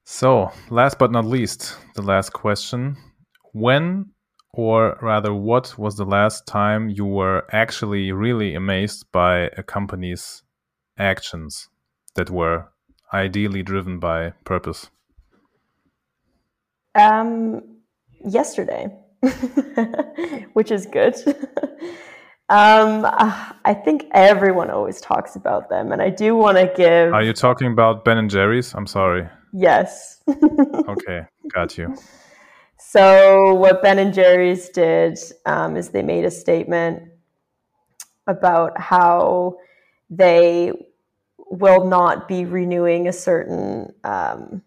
[0.05, 2.97] So, last but not least, the last question.
[3.53, 4.11] When,
[4.53, 10.43] or rather, what was the last time you were actually really amazed by a company's
[10.99, 11.69] actions
[12.15, 12.69] that were
[13.13, 14.91] ideally driven by purpose?
[16.95, 17.63] Um,
[18.25, 18.89] yesterday,
[20.53, 21.15] which is good.
[22.49, 23.07] um,
[23.65, 27.13] I think everyone always talks about them, and I do want to give.
[27.13, 28.75] Are you talking about Ben and Jerry's?
[28.75, 29.29] I'm sorry.
[29.53, 30.23] Yes.
[30.89, 31.23] okay,
[31.53, 31.95] got you.
[32.79, 37.03] So, what Ben and Jerry's did um, is they made a statement
[38.27, 39.59] about how
[40.09, 40.73] they
[41.51, 44.63] will not be renewing a certain, um,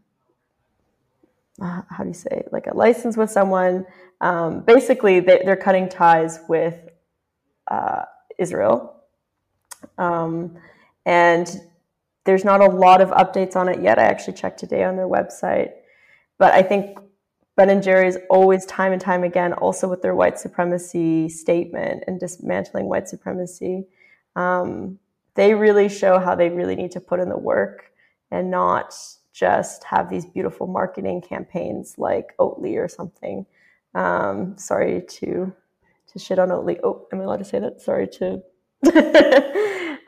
[1.61, 3.85] uh, how do you say, like a license with someone.
[4.21, 6.89] Um, basically, they, are cutting ties with
[7.69, 8.03] uh,
[8.37, 8.95] Israel.
[9.97, 10.57] Um,
[11.05, 11.61] and
[12.25, 13.99] there's not a lot of updates on it yet.
[13.99, 15.71] I actually checked today on their website.
[16.37, 16.97] But I think
[17.55, 22.19] Ben and Jerry's always, time and time again, also with their white supremacy statement and
[22.19, 23.85] dismantling white supremacy,
[24.35, 24.97] um,
[25.35, 27.91] they really show how they really need to put in the work
[28.31, 28.95] and not
[29.33, 33.45] just have these beautiful marketing campaigns like Oatly or something.
[33.95, 35.53] Um, sorry to
[36.11, 36.79] to shit on Oatly.
[36.83, 37.81] Oh, am I allowed to say that?
[37.81, 38.41] Sorry to.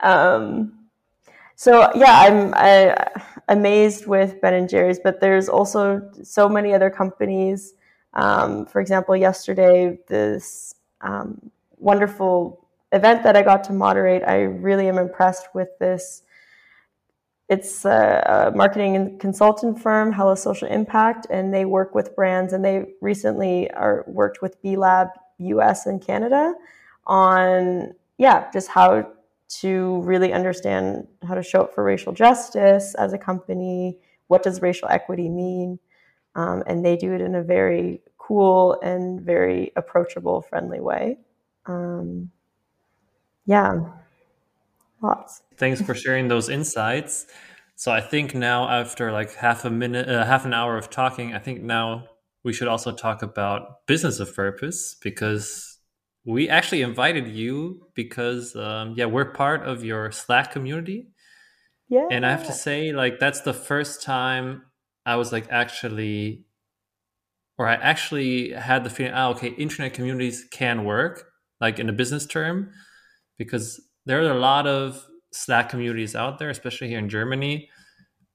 [0.00, 0.78] um,
[1.56, 2.94] so yeah, I'm I,
[3.48, 7.74] amazed with Ben and Jerry's, but there's also so many other companies.
[8.14, 14.88] Um, for example, yesterday this um, wonderful event that I got to moderate, I really
[14.88, 16.22] am impressed with this.
[17.48, 22.52] It's a, a marketing and consultant firm, Hello Social Impact, and they work with brands.
[22.52, 26.54] And they recently are worked with B Lab US and Canada
[27.06, 29.12] on yeah, just how
[29.48, 33.98] to really understand how to show up for racial justice as a company.
[34.26, 35.78] What does racial equity mean?
[36.34, 41.18] Um, and they do it in a very cool and very approachable, friendly way.
[41.66, 42.30] Um,
[43.44, 43.78] yeah,
[45.06, 45.42] lots.
[45.56, 47.26] Thanks for sharing those insights.
[47.76, 51.34] So I think now, after like half a minute, uh, half an hour of talking,
[51.34, 52.06] I think now
[52.42, 55.76] we should also talk about business of purpose because
[56.26, 61.08] we actually invited you because um, yeah we're part of your slack community
[61.88, 64.62] yeah and i have to say like that's the first time
[65.06, 66.44] i was like actually
[67.58, 71.24] or i actually had the feeling oh okay internet communities can work
[71.60, 72.70] like in a business term
[73.38, 77.68] because there are a lot of slack communities out there especially here in germany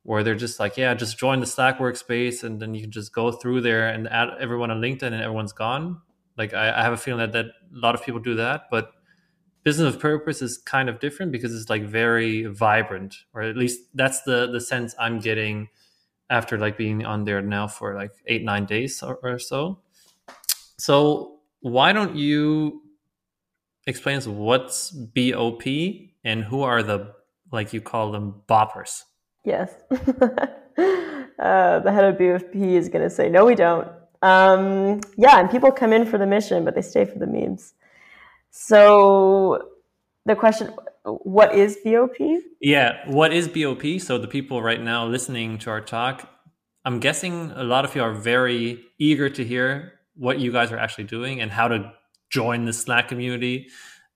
[0.04, 3.14] where they're just like yeah just join the slack workspace and then you can just
[3.14, 6.00] go through there and add everyone on linkedin and everyone's gone
[6.38, 8.92] like I, I have a feeling that, that a lot of people do that, but
[9.64, 13.82] business of purpose is kind of different because it's like very vibrant, or at least
[13.94, 15.70] that's the the sense I'm getting
[16.30, 19.80] after like being on there now for like eight nine days or, or so.
[20.78, 22.81] So why don't you
[23.88, 25.64] explain us what's BOP
[26.24, 27.14] and who are the
[27.52, 29.04] like you call them boppers?
[29.44, 29.74] Yes.
[29.92, 33.88] uh, the head of BOP is going to say, no, we don't.
[34.22, 37.74] Um, yeah, and people come in for the mission, but they stay for the memes.
[38.52, 39.70] So
[40.26, 42.18] the question, what is BOP?
[42.62, 44.00] Yeah, what is BOP?
[44.00, 46.30] So the people right now listening to our talk,
[46.86, 50.78] I'm guessing a lot of you are very eager to hear what you guys are
[50.78, 51.92] actually doing and how to
[52.32, 53.70] join the Slack community.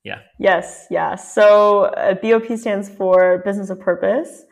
[0.04, 0.20] Yeah.
[0.40, 1.16] Yes, yeah.
[1.16, 4.44] So uh, BOP stands for Business of Purpose,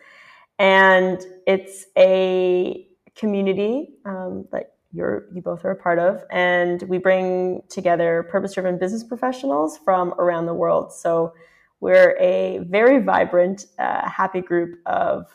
[0.59, 6.97] and it's a community um, like you're you both are a part of and we
[6.97, 11.33] bring together purpose-driven business professionals from around the world so
[11.79, 15.25] we're a very vibrant uh, happy group of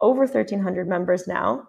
[0.00, 1.68] over 1300 members now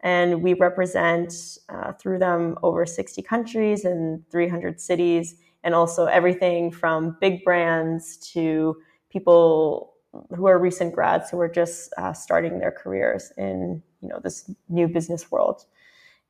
[0.00, 1.32] and we represent
[1.68, 8.16] uh, through them over 60 countries and 300 cities and also everything from big brands
[8.32, 8.76] to
[9.10, 9.94] people
[10.36, 14.50] who are recent grads who are just uh, starting their careers in you know this
[14.68, 15.64] new business world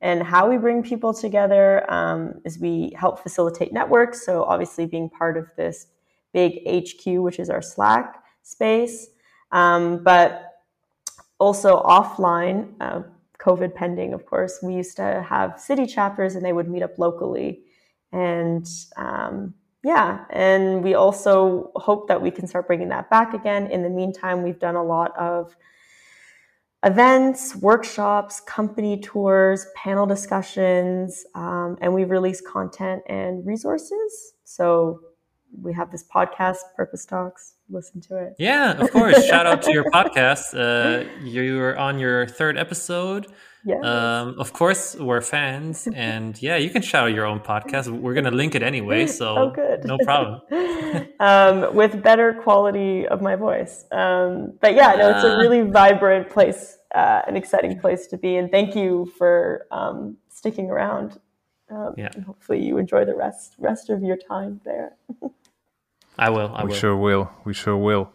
[0.02, 4.26] and how we bring people together um, is we help facilitate networks.
[4.26, 5.86] So, obviously, being part of this
[6.32, 9.10] big HQ, which is our Slack space,
[9.52, 10.54] um, but
[11.38, 13.02] also offline, uh,
[13.38, 16.98] COVID pending, of course, we used to have city chapters and they would meet up
[16.98, 17.62] locally.
[18.12, 19.54] And um,
[19.84, 23.66] yeah, and we also hope that we can start bringing that back again.
[23.68, 25.56] In the meantime, we've done a lot of
[26.84, 34.34] events, workshops, company tours, panel discussions, um, and we release content and resources.
[34.44, 35.00] So
[35.60, 37.54] we have this podcast, Purpose Talks.
[37.68, 38.34] Listen to it.
[38.38, 39.26] Yeah, of course.
[39.26, 40.54] Shout out to your podcast.
[40.54, 43.26] Uh, you're on your third episode.
[43.64, 43.84] Yes.
[43.84, 47.88] Um, of course, we're fans, and yeah, you can shout out your own podcast.
[47.88, 49.84] We're gonna link it anyway, so oh, good.
[49.84, 50.40] no problem.
[51.20, 56.28] um, with better quality of my voice, um, but yeah, no, it's a really vibrant
[56.30, 61.20] place, uh, an exciting place to be, and thank you for um, sticking around.
[61.70, 62.10] Um, yeah.
[62.26, 64.96] hopefully, you enjoy the rest rest of your time there.
[66.18, 66.52] I will.
[66.54, 66.76] I we will.
[66.76, 67.30] sure will.
[67.44, 68.12] We sure will.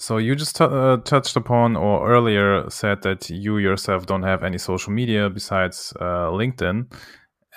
[0.00, 4.42] So you just t- uh, touched upon, or earlier said that you yourself don't have
[4.42, 6.90] any social media besides uh, LinkedIn,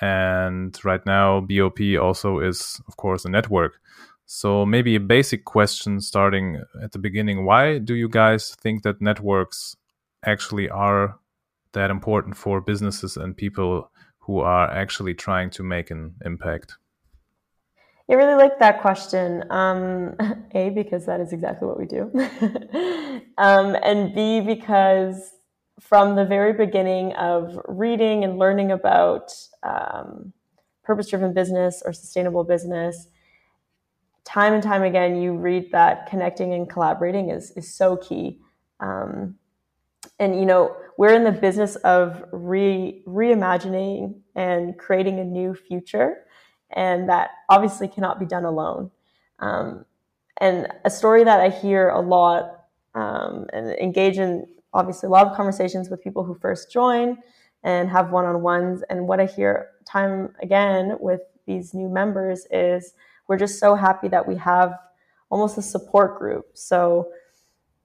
[0.02, 3.80] and right now BOP also is, of course, a network.
[4.26, 9.02] So maybe a basic question, starting at the beginning: Why do you guys think that
[9.02, 9.78] networks
[10.26, 11.18] actually are
[11.72, 13.90] that important for businesses and people
[14.20, 16.78] who are actually trying to make an impact?
[18.10, 19.46] I really like that question.
[19.50, 20.16] Um,
[20.50, 22.12] a, because that is exactly what we do.
[23.38, 25.36] um, and B, because
[25.80, 29.34] from the very beginning of reading and learning about
[29.64, 30.34] um,
[30.84, 33.08] purpose driven business or sustainable business,
[34.26, 38.40] time and time again, you read that connecting and collaborating is, is so key.
[38.80, 39.36] Um,
[40.20, 46.26] and, you know, we're in the business of re, reimagining and creating a new future
[46.74, 48.92] and that obviously cannot be done alone.
[49.40, 49.86] Um,
[50.38, 52.66] and a story that I hear a lot
[52.96, 57.18] um, and engage in obviously a lot of conversations with people who first join
[57.64, 58.84] and have one-on-ones.
[58.90, 62.94] And what I hear time again with these new members is
[63.28, 64.78] we're just so happy that we have
[65.30, 66.46] almost a support group.
[66.54, 67.12] So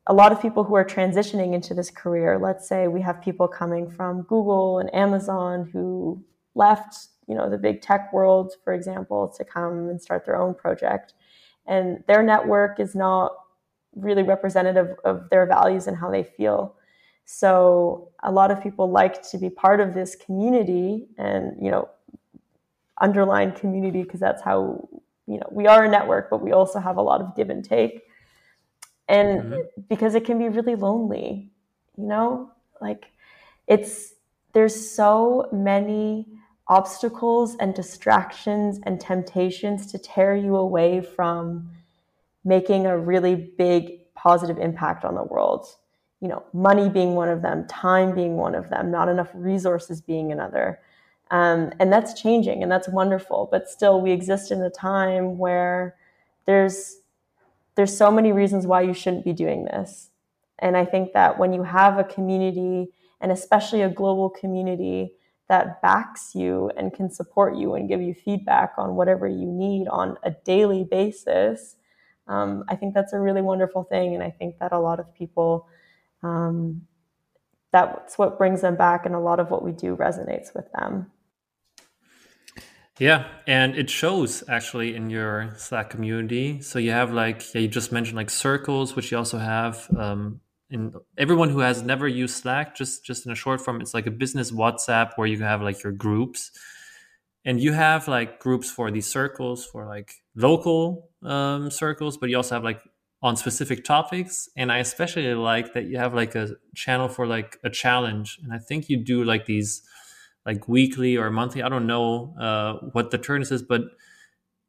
[0.07, 3.47] a lot of people who are transitioning into this career, let's say we have people
[3.47, 6.24] coming from Google and Amazon who
[6.55, 10.55] left you know the big tech world for example to come and start their own
[10.55, 11.14] project.
[11.66, 13.33] And their network is not
[13.95, 16.74] really representative of their values and how they feel.
[17.26, 21.89] So a lot of people like to be part of this community and you know
[23.01, 24.89] underline community because that's how
[25.26, 27.64] you know we are a network but we also have a lot of give and
[27.64, 28.03] take.
[29.09, 29.61] And mm-hmm.
[29.89, 31.51] because it can be really lonely
[31.99, 32.51] you know
[32.81, 33.07] like
[33.66, 34.14] it's
[34.55, 36.26] there's so many
[36.68, 41.70] obstacles and distractions and temptations to tear you away from
[42.44, 45.66] making a really big positive impact on the world.
[46.20, 50.00] You know, money being one of them, time being one of them, not enough resources
[50.00, 50.80] being another.
[51.30, 53.48] Um, and that's changing and that's wonderful.
[53.50, 55.96] But still, we exist in a time where
[56.46, 56.96] there's
[57.76, 60.10] there's so many reasons why you shouldn't be doing this.
[60.58, 62.88] And I think that when you have a community,
[63.20, 65.12] and especially a global community
[65.49, 69.88] that backs you and can support you and give you feedback on whatever you need
[69.88, 71.76] on a daily basis,
[72.26, 74.14] um, I think that's a really wonderful thing.
[74.14, 75.66] And I think that a lot of people,
[76.22, 76.82] um,
[77.72, 81.11] that's what brings them back, and a lot of what we do resonates with them.
[82.99, 86.61] Yeah, and it shows actually in your Slack community.
[86.62, 89.86] So you have like, yeah, you just mentioned like circles, which you also have.
[89.96, 90.40] Um,
[90.70, 94.06] in everyone who has never used Slack, just just in a short form, it's like
[94.06, 96.50] a business WhatsApp where you have like your groups,
[97.44, 102.36] and you have like groups for these circles for like local um, circles, but you
[102.36, 102.80] also have like
[103.22, 104.48] on specific topics.
[104.56, 108.52] And I especially like that you have like a channel for like a challenge, and
[108.52, 109.82] I think you do like these
[110.44, 111.62] like weekly or monthly.
[111.62, 113.82] I don't know uh, what the turn is, but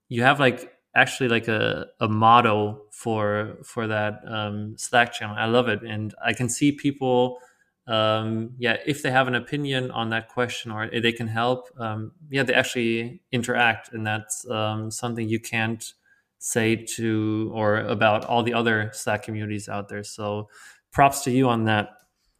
[0.07, 5.35] you have like actually like a, a motto for for that um, Slack channel.
[5.37, 7.39] I love it, and I can see people.
[7.87, 12.11] Um, yeah, if they have an opinion on that question or they can help, um,
[12.29, 15.93] yeah, they actually interact, and that's um, something you can't
[16.37, 20.03] say to or about all the other Slack communities out there.
[20.03, 20.49] So,
[20.91, 21.89] props to you on that.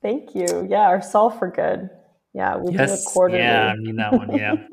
[0.01, 0.67] Thank you.
[0.69, 1.89] Yeah, our solve for good.
[2.33, 3.39] Yeah, we yes, do it quarterly.
[3.39, 4.37] Yeah, I mean that one.
[4.37, 4.67] Yeah.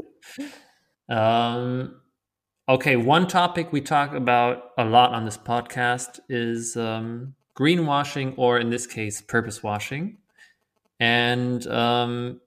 [1.09, 2.01] um,
[2.69, 8.59] Okay, one topic we talk about a lot on this podcast is um, greenwashing, or
[8.59, 10.19] in this case, purpose washing.
[10.99, 12.41] And um,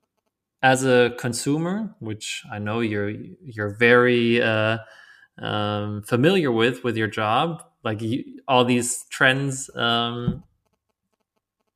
[0.61, 3.11] as a consumer, which I know you're
[3.45, 4.79] you're very uh,
[5.37, 10.43] um, familiar with with your job, like you, all these trends, um,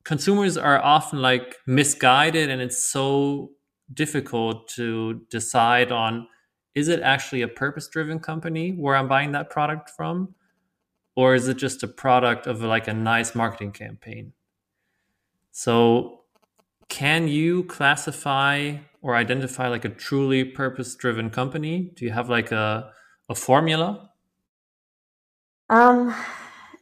[0.04, 3.52] consumers are often like misguided, and it's so
[3.94, 6.28] difficult to decide on
[6.76, 10.36] is it actually a purpose driven company where I'm buying that product from?
[11.16, 14.34] Or is it just a product of like a nice marketing campaign?
[15.52, 16.22] So,
[16.90, 21.92] can you classify or identify like a truly purpose driven company?
[21.96, 22.92] Do you have like a,
[23.30, 24.10] a formula?
[25.70, 26.16] Um,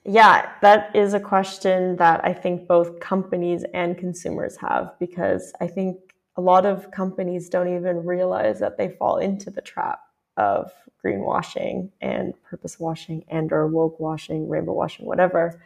[0.05, 5.67] yeah, that is a question that I think both companies and consumers have because I
[5.67, 5.97] think
[6.37, 9.99] a lot of companies don't even realize that they fall into the trap
[10.37, 10.71] of
[11.03, 15.61] greenwashing and purpose washing and or woke washing, rainbow washing, whatever.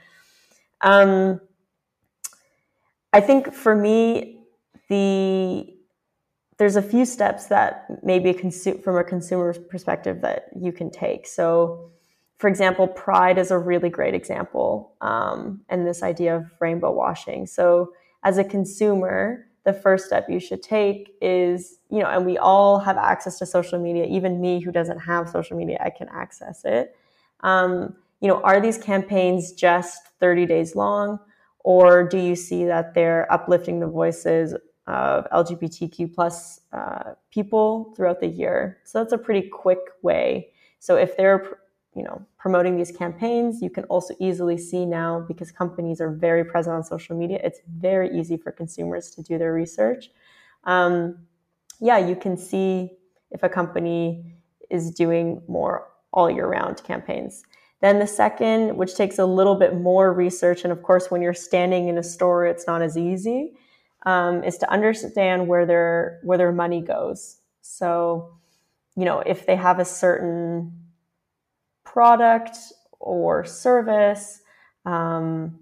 [0.82, 1.40] Um,
[3.14, 4.40] I think for me,
[4.90, 5.72] the
[6.58, 11.28] there's a few steps that maybe consu- from a consumer's perspective that you can take.
[11.28, 11.92] So,
[12.38, 17.46] for example, pride is a really great example, um, and this idea of rainbow washing.
[17.46, 17.92] So,
[18.24, 22.80] as a consumer, the first step you should take is, you know, and we all
[22.80, 24.06] have access to social media.
[24.06, 26.96] Even me, who doesn't have social media, I can access it.
[27.42, 31.20] Um, you know, are these campaigns just 30 days long,
[31.60, 34.56] or do you see that they're uplifting the voices
[34.88, 38.80] of LGBTQ plus uh, people throughout the year.
[38.84, 40.52] So that's a pretty quick way.
[40.80, 41.58] So if they're
[41.96, 46.44] you know promoting these campaigns, you can also easily see now because companies are very
[46.44, 47.40] present on social media.
[47.44, 50.10] It's very easy for consumers to do their research.
[50.66, 51.18] Um,
[51.80, 52.92] yeah, you can see
[53.32, 54.36] if a company
[54.70, 57.44] is doing more all year round campaigns.
[57.82, 61.34] Then the second, which takes a little bit more research, and of course, when you're
[61.34, 63.54] standing in a store, it's not as easy
[64.06, 67.38] um, is to understand where their where their money goes.
[67.62, 68.38] So,
[68.96, 70.85] you know, if they have a certain
[71.86, 72.58] product
[73.00, 74.42] or service,
[74.86, 75.60] um,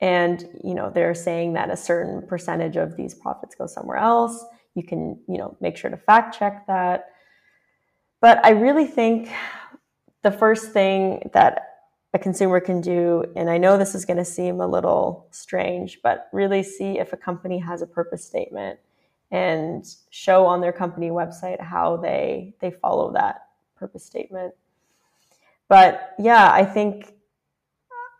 [0.00, 4.44] and you know they're saying that a certain percentage of these profits go somewhere else,
[4.74, 7.06] you can you know make sure to fact check that.
[8.20, 9.30] But I really think
[10.22, 11.62] the first thing that
[12.14, 16.00] a consumer can do, and I know this is going to seem a little strange,
[16.02, 18.78] but really see if a company has a purpose statement
[19.30, 24.54] and show on their company website how they they follow that purpose statement.
[25.68, 27.12] But yeah, I think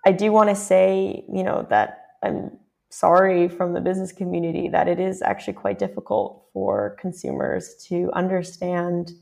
[0.04, 2.58] I do want to say, you know, that I'm
[2.90, 9.12] sorry from the business community that it is actually quite difficult for consumers to understand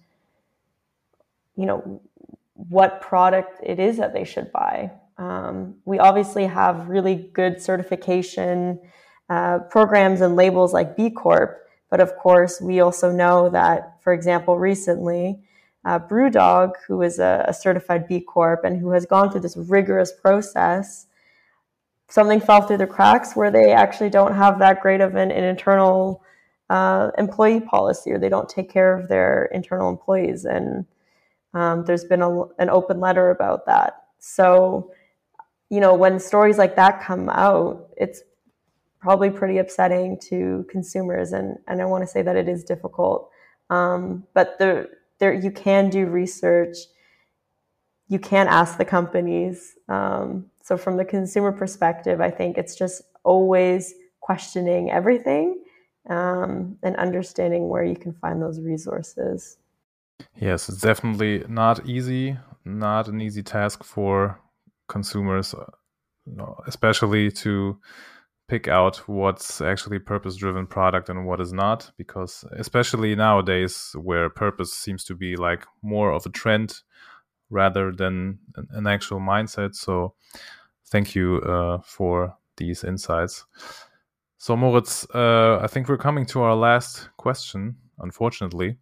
[1.56, 2.00] you know
[2.54, 4.90] what product it is that they should buy.
[5.18, 8.80] Um, we obviously have really good certification
[9.28, 14.12] uh, programs and labels like B Corp, but of course, we also know that, for
[14.12, 15.42] example, recently,
[15.84, 19.56] uh, Brewdog, who is a, a certified B Corp and who has gone through this
[19.56, 21.06] rigorous process,
[22.08, 25.44] something fell through the cracks where they actually don't have that great of an, an
[25.44, 26.22] internal
[26.70, 30.44] uh, employee policy or they don't take care of their internal employees.
[30.44, 30.86] And
[31.52, 34.04] um, there's been a, an open letter about that.
[34.18, 34.90] So,
[35.70, 38.22] you know, when stories like that come out, it's
[39.00, 41.32] probably pretty upsetting to consumers.
[41.32, 43.28] And, and I want to say that it is difficult.
[43.68, 46.76] Um, but there, there, you can do research.
[48.08, 49.74] You can ask the companies.
[49.88, 55.62] Um, so, from the consumer perspective, I think it's just always questioning everything
[56.08, 59.58] um, and understanding where you can find those resources.
[60.36, 64.40] Yes, it's definitely not easy, not an easy task for
[64.88, 67.78] consumers, uh, especially to
[68.46, 74.28] pick out what's actually purpose driven product and what is not because especially nowadays where
[74.28, 76.82] purpose seems to be like more of a trend
[77.50, 78.38] rather than
[78.70, 79.74] an actual mindset.
[79.74, 80.14] So
[80.86, 83.44] thank you uh, for these insights.
[84.38, 88.76] So moritz uh, i think we're coming to our last question unfortunately.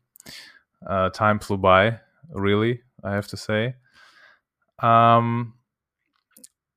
[0.86, 1.98] Uh, time flew by,
[2.30, 3.74] really, I have to say.
[4.80, 5.54] Um,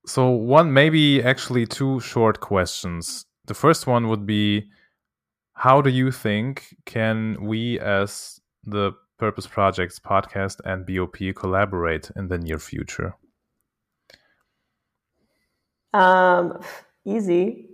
[0.06, 3.26] so, one, maybe actually two short questions.
[3.46, 4.70] The first one would be
[5.54, 12.28] How do you think can we, as the Purpose Projects podcast and BOP, collaborate in
[12.28, 13.16] the near future?
[15.94, 16.60] Um,
[17.06, 17.70] easy.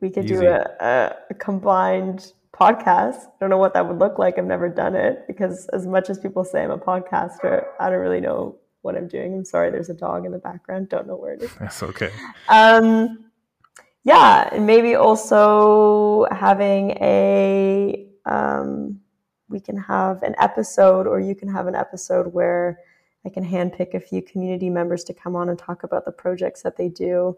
[0.00, 0.34] We could easy.
[0.34, 3.26] do a, a, a combined podcast.
[3.26, 4.38] I don't know what that would look like.
[4.38, 8.00] I've never done it because, as much as people say I'm a podcaster, I don't
[8.00, 9.34] really know what I'm doing.
[9.34, 10.88] I'm sorry, there's a dog in the background.
[10.88, 11.54] Don't know where it is.
[11.54, 12.10] That's okay.
[12.48, 13.24] Um,
[14.04, 19.00] yeah, and maybe also having a um,
[19.48, 22.78] we can have an episode, or you can have an episode where
[23.26, 26.62] I can handpick a few community members to come on and talk about the projects
[26.62, 27.36] that they do,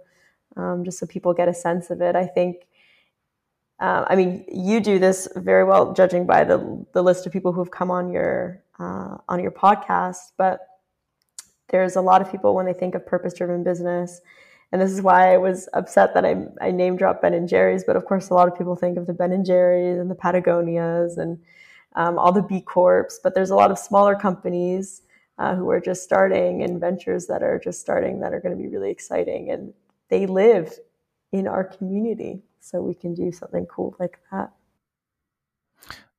[0.57, 2.15] um, just so people get a sense of it.
[2.15, 2.67] I think
[3.83, 7.53] uh, I mean, you do this very well, judging by the the list of people
[7.53, 10.33] who've come on your uh, on your podcast.
[10.39, 10.61] But
[11.73, 14.21] there's a lot of people when they think of purpose driven business,
[14.71, 17.85] and this is why I was upset that I I name dropped Ben and Jerry's.
[17.85, 20.15] But of course, a lot of people think of the Ben and Jerry's and the
[20.15, 21.39] Patagonias and
[21.95, 23.09] um, all the B Corps.
[23.23, 25.03] But there's a lot of smaller companies
[25.39, 28.63] uh, who are just starting and ventures that are just starting that are going to
[28.63, 29.73] be really exciting, and
[30.09, 30.79] they live
[31.33, 34.53] in our community so we can do something cool like that.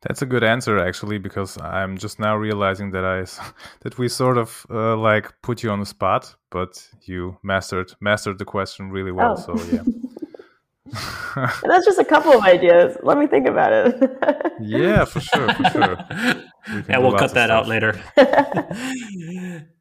[0.03, 3.25] That's a good answer, actually, because I'm just now realizing that I
[3.81, 8.37] that we sort of uh, like put you on the spot, but you mastered mastered
[8.37, 9.35] the question really well.
[9.37, 9.55] Oh.
[9.55, 9.83] So yeah.
[11.63, 12.97] that's just a couple of ideas.
[13.01, 14.11] Let me think about it.
[14.61, 15.97] yeah, for sure, for sure.
[16.67, 17.99] We yeah, we'll cut that out later.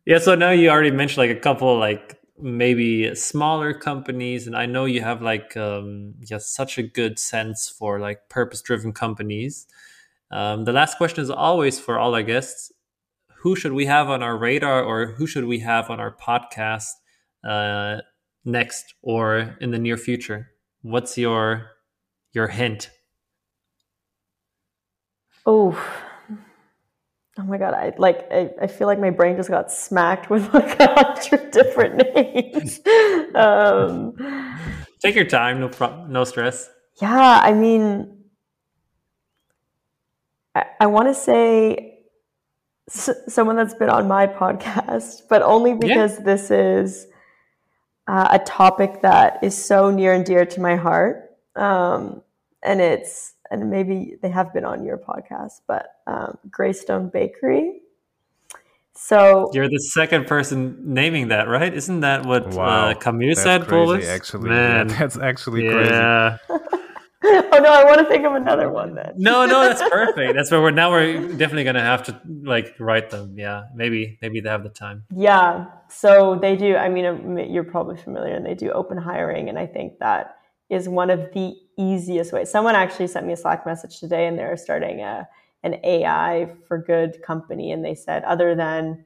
[0.07, 4.67] yeah, so now you already mentioned like a couple like maybe smaller companies and i
[4.67, 9.69] know you have like um yeah such a good sense for like purpose driven companies
[10.33, 12.73] um, the last question is always for all our guests
[13.43, 16.91] who should we have on our radar or who should we have on our podcast
[17.45, 17.99] uh,
[18.45, 20.49] next or in the near future
[20.83, 21.71] what's your
[22.33, 22.91] your hint
[25.47, 25.79] oh
[27.39, 27.73] Oh my god!
[27.73, 28.31] I like.
[28.31, 32.79] I, I feel like my brain just got smacked with like a hundred different names.
[33.35, 34.15] um,
[35.01, 35.59] Take your time.
[35.59, 36.13] No problem.
[36.13, 36.69] No stress.
[37.01, 38.22] Yeah, I mean,
[40.55, 41.99] I, I want to say
[42.91, 46.25] s- someone that's been on my podcast, but only because yeah.
[46.25, 47.07] this is
[48.07, 52.23] uh, a topic that is so near and dear to my heart, um,
[52.63, 57.81] and it's and maybe they have been on your podcast, but um, Greyston Bakery.
[58.95, 61.73] So you're the second person naming that, right?
[61.73, 63.67] Isn't that what uh, wow, uh, Camus said?
[63.67, 64.89] Crazy, actually, Man.
[64.89, 66.39] Yeah, that's actually yeah.
[66.49, 66.65] crazy.
[67.25, 69.15] oh no, I want to think of another one then.
[69.17, 70.35] no, no, that's perfect.
[70.35, 70.91] That's where we're now.
[70.91, 73.35] We're definitely gonna have to like write them.
[73.39, 75.05] Yeah, maybe, maybe they have the time.
[75.15, 76.77] Yeah, so they do.
[76.77, 80.37] I mean, um, you're probably familiar, and they do open hiring, and I think that
[80.73, 82.51] is one of the easiest ways.
[82.51, 85.29] Someone actually sent me a Slack message today and they're starting a,
[85.63, 87.73] an AI for good company.
[87.73, 89.05] And they said, other than,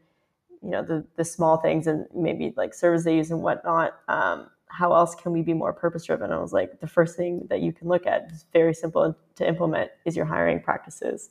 [0.63, 4.49] you know, the, the small things and maybe like servers they use and whatnot, um,
[4.69, 6.33] how else can we be more purpose driven?
[6.33, 9.49] I was like, the first thing that you can look at is very simple to
[9.49, 11.31] implement is your hiring practices.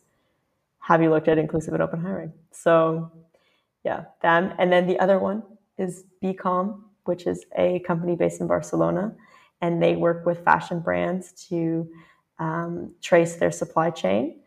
[0.80, 2.32] Have you looked at inclusive and open hiring?
[2.52, 3.12] So
[3.84, 4.54] yeah, them.
[4.58, 5.44] And then the other one
[5.78, 9.14] is bcome, which is a company based in Barcelona
[9.62, 11.88] and they work with fashion brands to
[12.40, 14.40] um, trace their supply chain.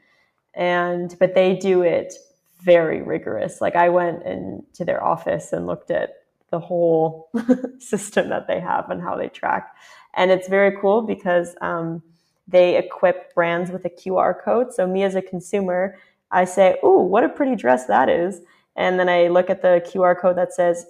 [0.55, 2.15] And but they do it
[2.61, 3.61] very rigorous.
[3.61, 6.18] Like I went into their office and looked at
[6.51, 7.31] the whole
[7.79, 9.75] system that they have and how they track,
[10.15, 12.03] and it's very cool because um,
[12.47, 14.73] they equip brands with a QR code.
[14.73, 15.97] So me as a consumer,
[16.31, 18.41] I say, "Ooh, what a pretty dress that is,"
[18.77, 20.87] and then I look at the QR code that says,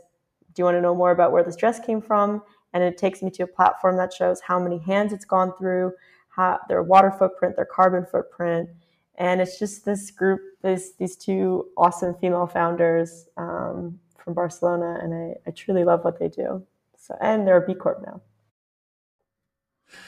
[0.55, 2.43] "Do you want to know more about where this dress came from?"
[2.73, 5.93] and it takes me to a platform that shows how many hands it's gone through,
[6.29, 8.69] how, their water footprint, their carbon footprint,
[9.17, 13.99] and it's just this group, these these two awesome female founders um,
[14.29, 16.63] from Barcelona, and I, I truly love what they do.
[16.99, 18.21] So, and they're a B Corp now.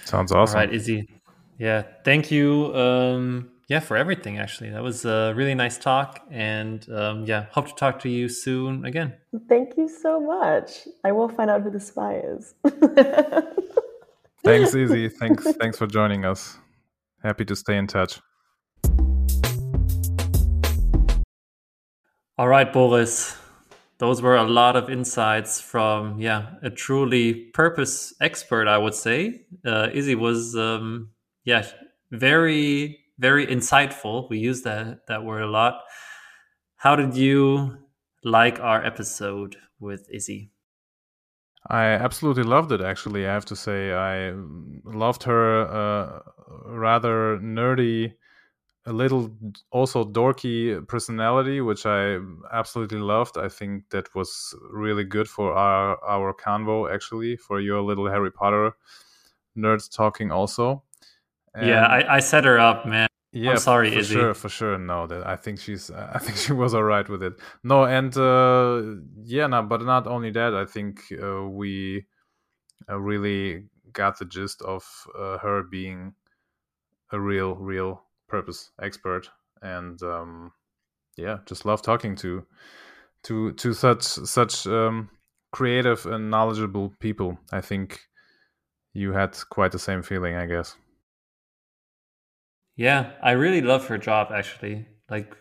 [0.05, 0.59] Sounds awesome.
[0.59, 1.09] All right, Izzy.
[1.57, 2.75] Yeah, thank you.
[2.75, 4.39] Um, yeah, for everything.
[4.39, 8.29] Actually, that was a really nice talk, and um, yeah, hope to talk to you
[8.29, 9.15] soon again.
[9.49, 10.87] Thank you so much.
[11.03, 12.55] I will find out who the spy is.
[14.45, 15.09] thanks, Izzy.
[15.09, 16.59] Thanks, thanks for joining us.
[17.23, 18.21] Happy to stay in touch.
[22.37, 23.40] All right, Boris.
[24.01, 29.43] Those were a lot of insights from yeah a truly purpose expert, I would say.
[29.65, 31.11] Uh, Izzy was um,
[31.45, 31.67] yeah
[32.11, 34.29] very very insightful.
[34.31, 35.83] We use that that word a lot.
[36.77, 37.77] How did you
[38.25, 40.51] like our episode with Izzy?
[41.69, 42.81] I absolutely loved it.
[42.81, 44.33] Actually, I have to say, I
[44.85, 46.21] loved her uh,
[46.65, 48.15] rather nerdy,
[48.91, 49.31] a little
[49.71, 52.19] also dorky personality, which I
[52.53, 53.39] absolutely loved.
[53.39, 56.93] I think that was really good for our our convo.
[56.93, 58.73] Actually, for your little Harry Potter
[59.57, 60.83] nerds talking also.
[61.55, 63.07] And yeah, I, I set her up, man.
[63.33, 64.15] Yeah, I'm sorry, for Izzy.
[64.15, 64.77] sure, for sure.
[64.77, 67.35] No, that I think she's, I think she was all right with it.
[67.63, 68.83] No, and uh,
[69.23, 70.53] yeah, no, but not only that.
[70.55, 72.07] I think uh, we
[72.89, 74.85] uh, really got the gist of
[75.17, 76.15] uh, her being
[77.13, 79.29] a real, real purpose expert,
[79.63, 80.53] and um,
[81.17, 82.47] yeah, just love talking to
[83.25, 85.11] to to such such um,
[85.53, 87.39] creative and knowledgeable people.
[87.53, 88.01] I think
[88.93, 90.77] you had quite the same feeling, I guess.
[92.77, 94.87] Yeah, I really love her job actually.
[95.11, 95.35] Like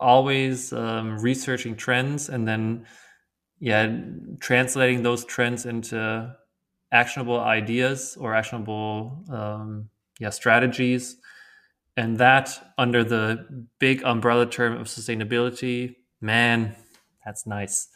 [0.00, 2.86] always um, researching trends and then
[3.60, 3.94] yeah,
[4.40, 6.34] translating those trends into
[6.92, 9.88] actionable ideas or actionable um,
[10.18, 11.18] yeah strategies,
[11.96, 15.96] and that under the big umbrella term of sustainability.
[16.20, 16.74] Man,
[17.24, 17.88] that's nice.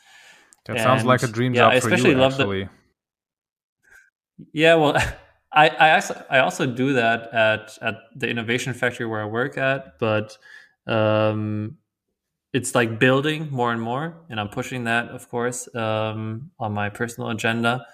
[0.66, 2.16] That and, sounds like a dream yeah, job I especially for you.
[2.16, 2.64] Love actually.
[2.64, 2.70] The,
[4.52, 4.96] yeah, well.
[5.56, 9.56] I I also, I also do that at at the innovation factory where I work
[9.56, 10.36] at, but
[10.86, 11.78] um,
[12.52, 16.88] it's like building more and more, and I'm pushing that, of course, um, on my
[16.88, 17.86] personal agenda.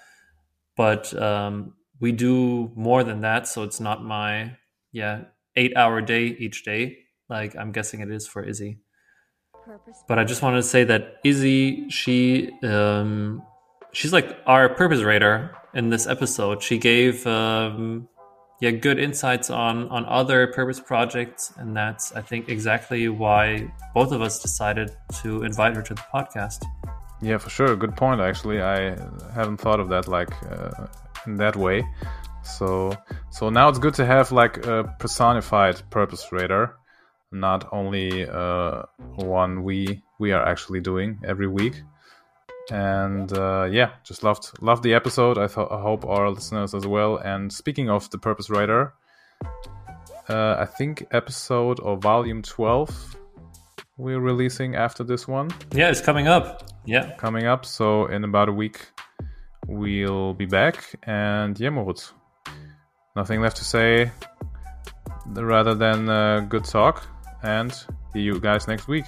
[0.75, 4.57] But um, we do more than that, so it's not my
[4.91, 5.25] yeah
[5.55, 6.97] eight hour day each day,
[7.29, 8.79] like I'm guessing it is for Izzy.
[10.07, 13.43] But I just wanted to say that Izzy, she um,
[13.93, 16.61] she's like our purpose radar in this episode.
[16.63, 18.07] She gave um,
[18.59, 24.11] yeah good insights on on other purpose projects, and that's I think exactly why both
[24.11, 24.91] of us decided
[25.21, 26.63] to invite her to the podcast.
[27.21, 27.75] Yeah, for sure.
[27.75, 28.19] Good point.
[28.19, 28.97] Actually, I
[29.33, 30.87] haven't thought of that like uh,
[31.27, 31.83] in that way.
[32.43, 32.95] So
[33.29, 36.77] so now it's good to have like a personified purpose radar,
[37.31, 38.83] not only uh,
[39.15, 41.81] one we we are actually doing every week.
[42.71, 45.37] And uh, yeah just loved loved the episode.
[45.37, 47.17] I, th- I hope our listeners as well.
[47.17, 48.93] And speaking of the purpose writer
[50.29, 53.17] uh, i think episode or volume 12
[53.97, 55.51] we're releasing after this one.
[55.73, 56.69] Yeah it's coming up.
[56.85, 57.13] Yeah.
[57.17, 57.65] Coming up.
[57.65, 58.87] So in about a week
[59.67, 60.95] we'll be back.
[61.03, 62.13] And yeah Moritz,
[63.15, 64.11] nothing left to say
[65.27, 67.07] rather than uh, good talk
[67.43, 67.73] and
[68.13, 69.05] see you guys next week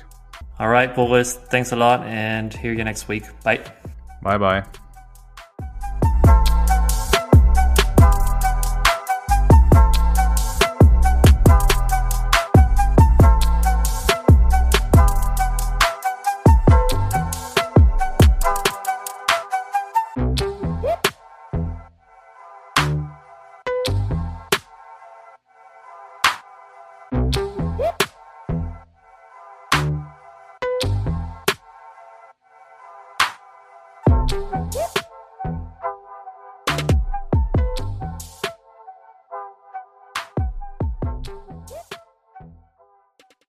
[0.60, 3.24] all right, Boris, thanks a lot and hear you next week.
[3.44, 3.62] Bye.
[4.22, 4.64] Bye bye.